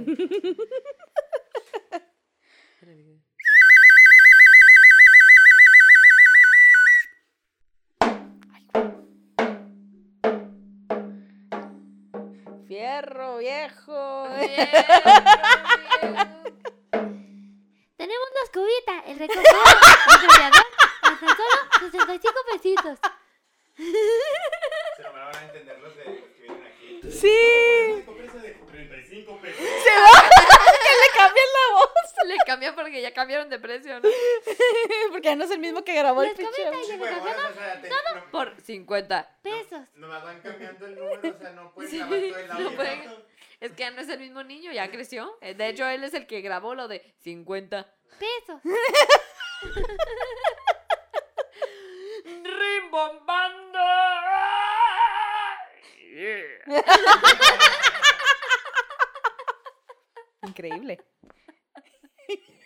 [12.68, 14.28] Fierro viejo.
[17.98, 19.46] Tenemos una escobita, el recogedor,
[20.08, 20.66] el radiador,
[21.02, 22.98] a tan solo 65 pesitos.
[23.76, 27.02] Se lo van a entender los de los que vienen aquí.
[27.12, 28.04] Sí.
[28.06, 29.62] Cómprese de 35 pesos.
[29.62, 31.90] Le cambian la voz.
[32.26, 33.02] Le cambia porque
[33.62, 34.10] ya cambiaron de precio, ¿no?
[35.12, 36.54] Porque ya no es el mismo que grabó el pinche.
[36.56, 37.06] Sí, o
[37.54, 39.38] sea, te- no- Por 50.
[39.42, 39.82] pesos.
[39.96, 42.76] Nomás van cambiando el número, o sea, no pueden Sí, grabar todo el no audio.
[42.76, 43.32] pueden.
[43.60, 45.38] Es que ya no es el mismo niño, ya creció.
[45.42, 47.88] Eh, De hecho, él es el que grabó lo de 50.
[48.20, 48.62] Pesos.
[52.26, 53.80] ¡Rimbombando!
[60.44, 61.00] Increíble.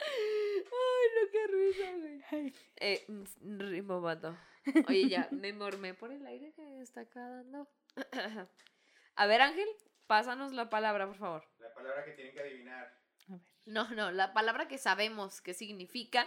[0.00, 2.54] Ay, no, qué risa, güey.
[2.76, 4.38] Eh, mm, rimbombando.
[4.88, 7.68] Oye, ya, me mormé por el aire que está acá dando.
[9.14, 9.68] A ver, Ángel,
[10.06, 11.44] pásanos la palabra, por favor.
[11.58, 12.98] La palabra que tienen que adivinar.
[13.66, 16.26] No, no, la palabra que sabemos que significa.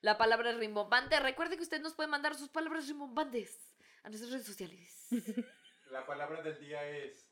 [0.00, 1.20] La palabra rimbombante.
[1.20, 5.08] Recuerde que usted nos puede mandar sus palabras rimbombantes a nuestras redes sociales.
[5.90, 7.28] La palabra del día es.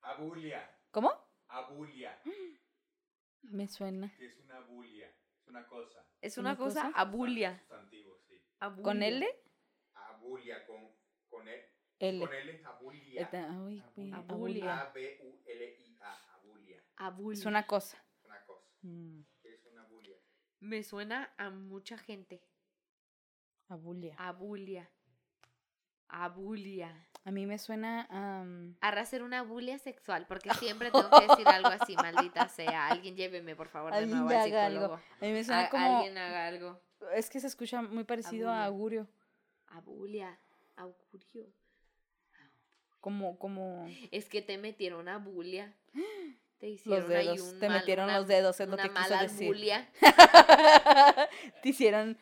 [0.00, 0.70] Abulia.
[0.90, 1.12] ¿Cómo?
[1.48, 2.18] Abulia.
[3.50, 4.14] Me suena.
[4.16, 5.08] Que es una bulia.
[5.40, 6.04] Es una cosa.
[6.20, 6.98] Es una ¿Una cosa cosa?
[6.98, 7.58] abulia.
[7.60, 8.40] Sustantivo, sí.
[8.58, 9.08] ¿Con abulia.
[9.08, 9.26] L?
[9.94, 10.90] Abulia con.
[11.28, 11.72] Con E.
[11.98, 12.20] L.
[12.26, 12.62] Con L.
[12.64, 13.22] Abulia.
[13.22, 14.16] Eta- ay, güey, Abulia.
[14.18, 14.80] abulia.
[14.82, 16.34] A-B-U-L-I-A.
[16.34, 16.82] Abulia.
[16.96, 17.38] Abulia.
[17.40, 17.96] Es una cosa.
[18.18, 18.66] Es una cosa.
[18.82, 20.16] Mm, ¿Qué es una bulia?
[20.60, 22.42] Me suena a mucha gente.
[23.68, 24.14] abulia.
[24.18, 24.90] Abulia.
[26.08, 26.94] Abulia.
[27.24, 28.42] A mí me suena a...
[28.42, 32.86] um, Arra hacer una bulia sexual, porque siempre tengo que decir algo así, maldita sea.
[32.88, 34.80] Alguien lléveme, por favor, de Alguien nuevo al haga algo.
[34.80, 35.02] psicólogo.
[35.20, 35.96] A mí me suena A- como...
[35.96, 36.80] Alguien haga algo.
[37.14, 39.00] Es que se escucha muy parecido a Abulia.
[39.00, 39.08] augurio.
[39.68, 40.38] Abulia.
[40.76, 41.46] Augurio.
[43.00, 43.88] Como, como...
[44.10, 45.74] Es que te metieron a bulia.
[46.58, 47.40] Te hicieron Los ahí dedos.
[47.52, 49.46] un Te mal- metieron una- los dedos, es lo una que quiso decir.
[49.48, 49.86] bulia
[51.62, 52.16] Te hicieron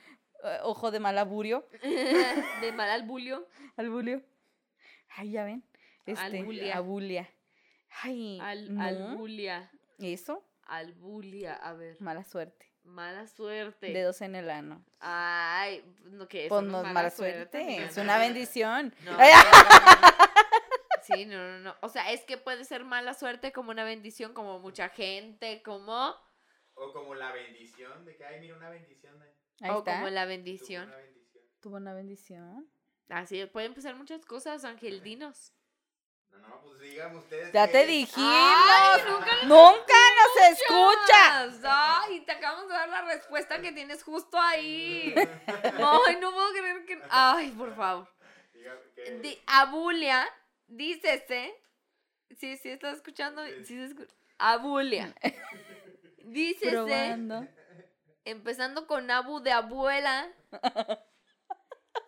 [0.63, 1.67] ojo de mal augurio.
[2.61, 3.47] de mal albulio.
[3.77, 4.23] Albulio.
[5.17, 5.65] Ay, ya ven.
[6.07, 6.77] Este, Albulia.
[6.77, 7.31] abulia.
[8.03, 8.83] Ay, Al, no.
[8.83, 9.71] Albulia.
[9.99, 11.55] Eso, Albulia.
[11.55, 11.97] A ver.
[12.01, 12.71] mala suerte.
[12.83, 13.93] Mala suerte.
[13.93, 14.85] Dedos en el ano.
[15.01, 17.83] Ay, no, que eso Pues no no es mala, mala suerte.
[17.85, 18.93] Es una bendición.
[19.05, 20.25] No, Ay, no, no, no.
[21.03, 21.77] Sí, no, no, no.
[21.81, 26.15] O sea, es que puede ser mala suerte como una bendición, como mucha gente, como.
[26.75, 29.15] O como la bendición de que, ay, mira una bendición.
[29.23, 29.33] eh.
[29.61, 29.95] Ahí o está.
[29.97, 30.85] como la Tuvo bendición.
[30.89, 31.45] Una bendición.
[31.61, 32.71] Tuvo una bendición.
[33.09, 35.53] Así pueden pasar muchas cosas, Ángel, dinos.
[36.31, 37.53] No, no, pues digan ustedes.
[37.53, 38.17] Ya que- te dijimos.
[38.29, 41.45] Ay, nunca nos Nunca nos escucha.
[41.45, 41.61] escuchas.
[41.65, 45.15] Ay, te acabamos de dar la respuesta que tienes justo ahí.
[46.07, 47.01] Ay, no puedo creer que.
[47.11, 48.09] Ay, por favor.
[48.97, 50.27] que- Di- Abulia,
[50.67, 51.55] dícese.
[52.37, 53.45] Sí, sí, estás escuchando.
[53.47, 54.13] Sí, se escucha.
[54.39, 55.15] Abulia.
[56.25, 57.47] Dícese, Probando.
[58.25, 60.29] Empezando con Abu de abuela.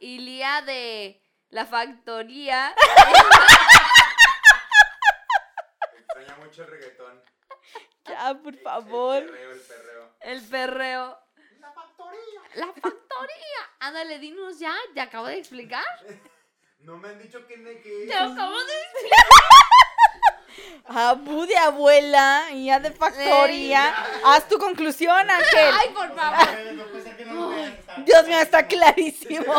[0.01, 2.75] Y Lía de la factoría.
[5.97, 7.23] Extraña mucho el reggaetón.
[8.05, 9.23] Ya, por favor.
[9.23, 10.17] El perreo, el perreo.
[10.21, 11.19] El perreo.
[11.61, 12.41] La factoría.
[12.55, 13.61] La factoría.
[13.81, 14.75] Ándale, dinos ya.
[14.95, 15.85] Te acabo de explicar.
[16.81, 17.57] No me han dicho que.
[17.57, 18.07] ne- que...
[18.07, 18.75] Te acabo de
[20.89, 23.95] Abu de abuela y ya de factoría.
[24.25, 25.75] Haz tu conclusión, Ángel.
[25.81, 26.47] Ay, por favor.
[28.05, 29.53] Dios mío, está clarísimo.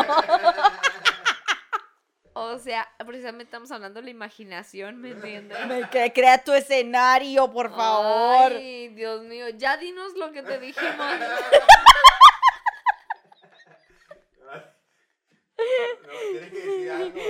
[2.32, 5.58] O sea, precisamente estamos hablando de la imaginación, ¿me entiendes?
[5.66, 8.52] Me crea tu escenario, por favor.
[8.52, 9.48] Ay, Dios mío.
[9.50, 10.94] Ya dinos lo que te dijimos.
[15.58, 17.20] No, tiene que decir algo.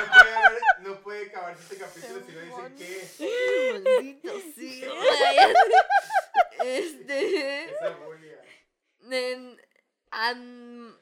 [0.00, 3.72] No puede, haber- no puede acabarse este capítulo si no dicen qué.
[3.72, 4.84] Maldito sí.
[6.64, 7.64] Este.
[7.74, 8.40] Esa bulia.
[9.10, 9.60] en-
[10.10, 10.96] an-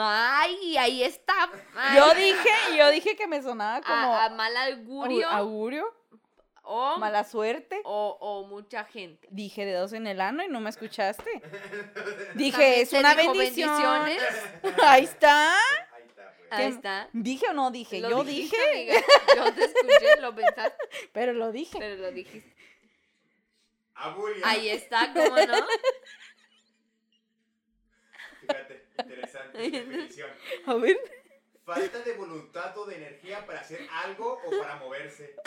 [0.00, 1.50] Ay, ahí está.
[1.74, 1.96] Ay.
[1.96, 5.94] Yo dije, yo dije que me sonaba como a, a mal augurio au- augurio,
[6.62, 7.80] o, mala suerte.
[7.84, 9.26] o, o mucha gente.
[9.30, 11.42] Dije dedos en el ano y no me escuchaste.
[12.34, 14.04] Dije, es una bendición.
[14.04, 14.22] bendiciones.
[14.84, 15.52] Ahí está.
[16.50, 17.08] Ahí está.
[17.12, 18.00] ¿Dije o no dije?
[18.00, 19.06] Lo Yo dijiste, dije, amiga.
[19.36, 21.78] Yo te escuché, lo pensaste, pero lo dije.
[21.78, 22.54] pero lo dijiste.
[23.94, 24.42] Abulia.
[24.44, 25.66] Ahí está, ¿cómo no?
[28.40, 30.30] Fíjate, interesante definición.
[30.66, 30.96] A ver.
[31.64, 35.36] Falta de voluntad o de energía para hacer algo o para moverse.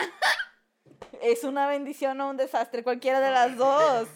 [1.22, 4.08] Es una bendición o un desastre, cualquiera de las dos.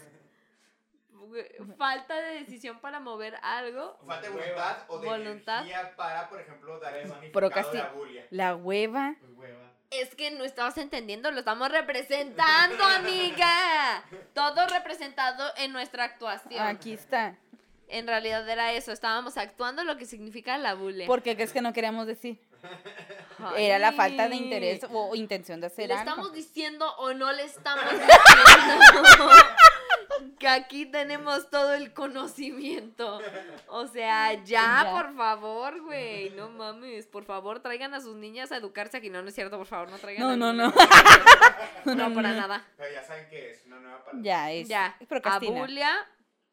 [1.77, 3.97] Falta de decisión para mover algo.
[4.05, 5.59] Falta de voluntad o de Voluntad.
[5.61, 8.27] energía para, por ejemplo, dar el significado Procrasti- de abulia.
[8.31, 9.15] La hueva.
[9.19, 9.61] Pues hueva.
[9.91, 14.03] Es que no estabas entendiendo, lo estamos representando, amiga.
[14.33, 16.65] Todo representado en nuestra actuación.
[16.65, 17.35] Aquí está.
[17.87, 21.05] En realidad era eso, estábamos actuando lo que significa la bule.
[21.05, 22.41] ¿Por qué crees que no queríamos decir?
[23.37, 23.65] Ay.
[23.65, 26.09] Era la falta de interés o intención de hacer ¿Le algo.
[26.09, 29.29] estamos diciendo o no le estamos diciendo?
[30.39, 33.19] Que aquí tenemos todo el conocimiento.
[33.67, 34.91] O sea, ya, Ya.
[34.91, 36.29] por favor, güey.
[36.31, 37.07] No mames.
[37.07, 39.09] Por favor, traigan a sus niñas a educarse aquí.
[39.09, 40.73] No, no es cierto, por favor, no traigan No, a no, no.
[41.95, 42.65] No, para nada.
[42.77, 44.21] Pero ya saben que es una nueva palabra.
[44.23, 44.97] Ya, es Ya.
[45.07, 45.57] procrastinar.
[45.57, 45.91] Abulia,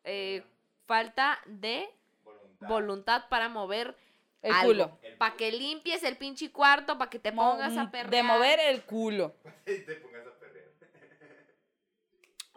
[0.04, 0.44] eh,
[0.86, 1.88] falta de
[2.24, 2.68] Voluntad.
[2.68, 3.96] voluntad para mover
[4.42, 4.66] El algo.
[4.68, 4.98] culo.
[5.18, 8.10] Para que limpies el pinche cuarto, para que te Mo- pongas a perrear.
[8.10, 9.34] De mover el culo.
[9.64, 10.72] te pongas a perder.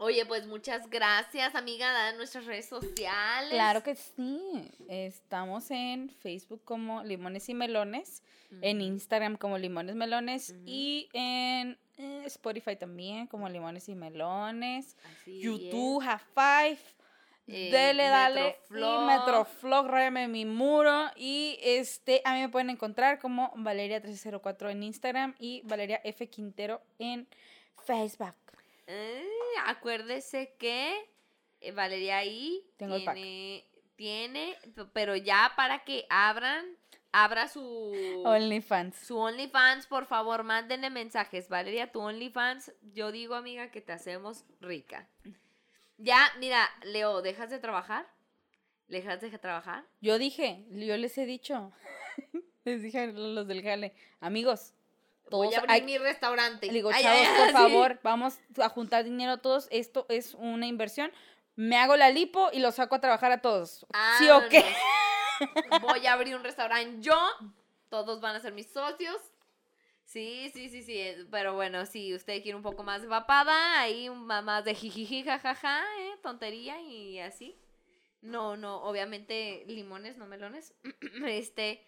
[0.05, 1.91] Oye, pues muchas gracias, amiga.
[1.91, 3.49] Da nuestras redes sociales.
[3.49, 4.71] Claro que sí.
[4.87, 8.21] Estamos en Facebook como Limones y Melones,
[8.61, 14.95] en Instagram como Limones Melones y en eh, Spotify también como Limones y Melones.
[15.21, 16.79] Así YouTube, Half Five.
[17.47, 18.41] Eh, Dele, dale.
[18.69, 19.01] Metroflog.
[19.01, 21.07] Y Metroflog, ráyame mi muro.
[21.15, 26.29] Y este, a mí me pueden encontrar como Valeria1304 en Instagram y Valeria F.
[26.29, 27.27] Quintero en
[27.87, 28.44] Facebook.
[28.87, 29.27] Eh,
[29.65, 30.93] acuérdese que
[31.59, 33.65] eh, Valeria ahí Tengo tiene,
[33.95, 34.55] tiene,
[34.93, 36.65] pero ya para que abran,
[37.11, 38.95] abra su OnlyFans.
[38.97, 41.49] su OnlyFans, por favor, mándenle mensajes.
[41.49, 45.09] Valeria, tu OnlyFans, yo digo, amiga, que te hacemos rica.
[45.97, 48.05] Ya, mira, Leo, ¿dejas de trabajar?
[48.87, 49.85] ¿Dejas de trabajar?
[50.01, 51.71] Yo dije, yo les he dicho,
[52.65, 54.73] les dije a los del jale, amigos,
[55.29, 56.67] todos, Voy a abrir hay- mi restaurante.
[56.67, 57.53] le digo, Ay, chavos, ay, por sí.
[57.53, 61.11] favor, vamos a juntar dinero todos, esto es una inversión,
[61.55, 63.85] me hago la lipo y los saco a trabajar a todos,
[64.17, 64.63] ¿sí o qué?
[65.81, 67.17] Voy a abrir un restaurante yo.
[67.89, 69.17] Todos van a ser mis socios.
[70.05, 70.97] Sí, sí, sí, sí.
[70.99, 75.23] eh, Pero bueno, si usted quiere un poco más de papada, ahí más de jijiji,
[75.23, 77.57] jajaja, eh, tontería y así.
[78.21, 80.73] No, no, obviamente limones, no melones.
[81.27, 81.85] este.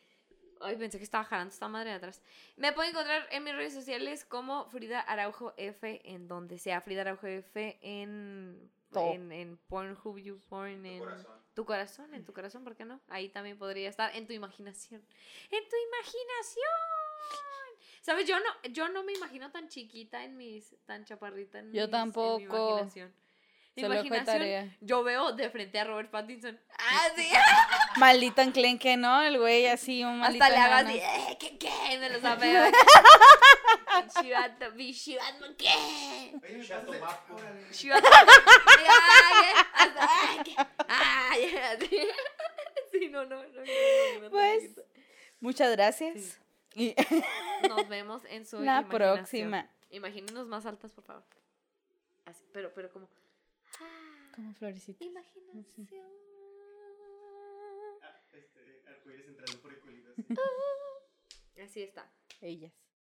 [0.62, 2.22] Ay, pensé que estaba jalando esta madre de atrás.
[2.56, 7.02] Me pueden encontrar en mis redes sociales como Frida Araujo F, en donde sea Frida
[7.02, 9.14] Araujo F, en, Todo.
[9.14, 11.42] en, en Pornhub, YouPorn, en corazón.
[11.54, 13.00] tu corazón, en tu corazón, ¿por qué no?
[13.10, 15.02] Ahí también podría estar, en tu imaginación.
[15.52, 16.66] ¡En tu imaginación!
[18.02, 18.26] ¿Sabes?
[18.28, 21.80] Yo no, yo no me imagino tan chiquita en mis, tan chaparrita en, Yo mis-
[21.82, 22.40] en mi tampoco.
[22.40, 23.14] imaginación.
[23.86, 24.78] Imaginación, tarea.
[24.82, 26.60] yo veo de frente a Robert Pattinson.
[26.80, 27.30] Ah, sí.
[27.98, 29.22] Maldito enclenque, ¿no?
[29.22, 30.90] El güey así, un maldito Hasta le enano.
[30.90, 31.98] así, eh, ¿qué, qué?
[32.00, 32.20] Me lo.
[34.22, 36.34] Chivato, bichi, Batman, ¿qué?
[37.30, 37.72] Órale.
[37.72, 39.54] Chivato, ay, eh,
[40.00, 40.56] ay, ¿qué?
[40.88, 42.00] ay, así.
[42.92, 44.30] Sí, no, no, no.
[44.30, 44.80] Pues,
[45.40, 46.40] Muchas gracias.
[46.74, 46.96] Y
[47.68, 49.70] Nos vemos en su la próxima.
[49.90, 51.24] Imagínenos más altas, por favor.
[52.26, 53.08] Así, pero, pero como.
[54.34, 55.04] Como florecita.
[55.04, 56.08] Imaginación.
[58.02, 60.14] Ah, este, arcoíris entrando por el culito.
[61.64, 62.12] Así está.
[62.42, 62.74] Ellas.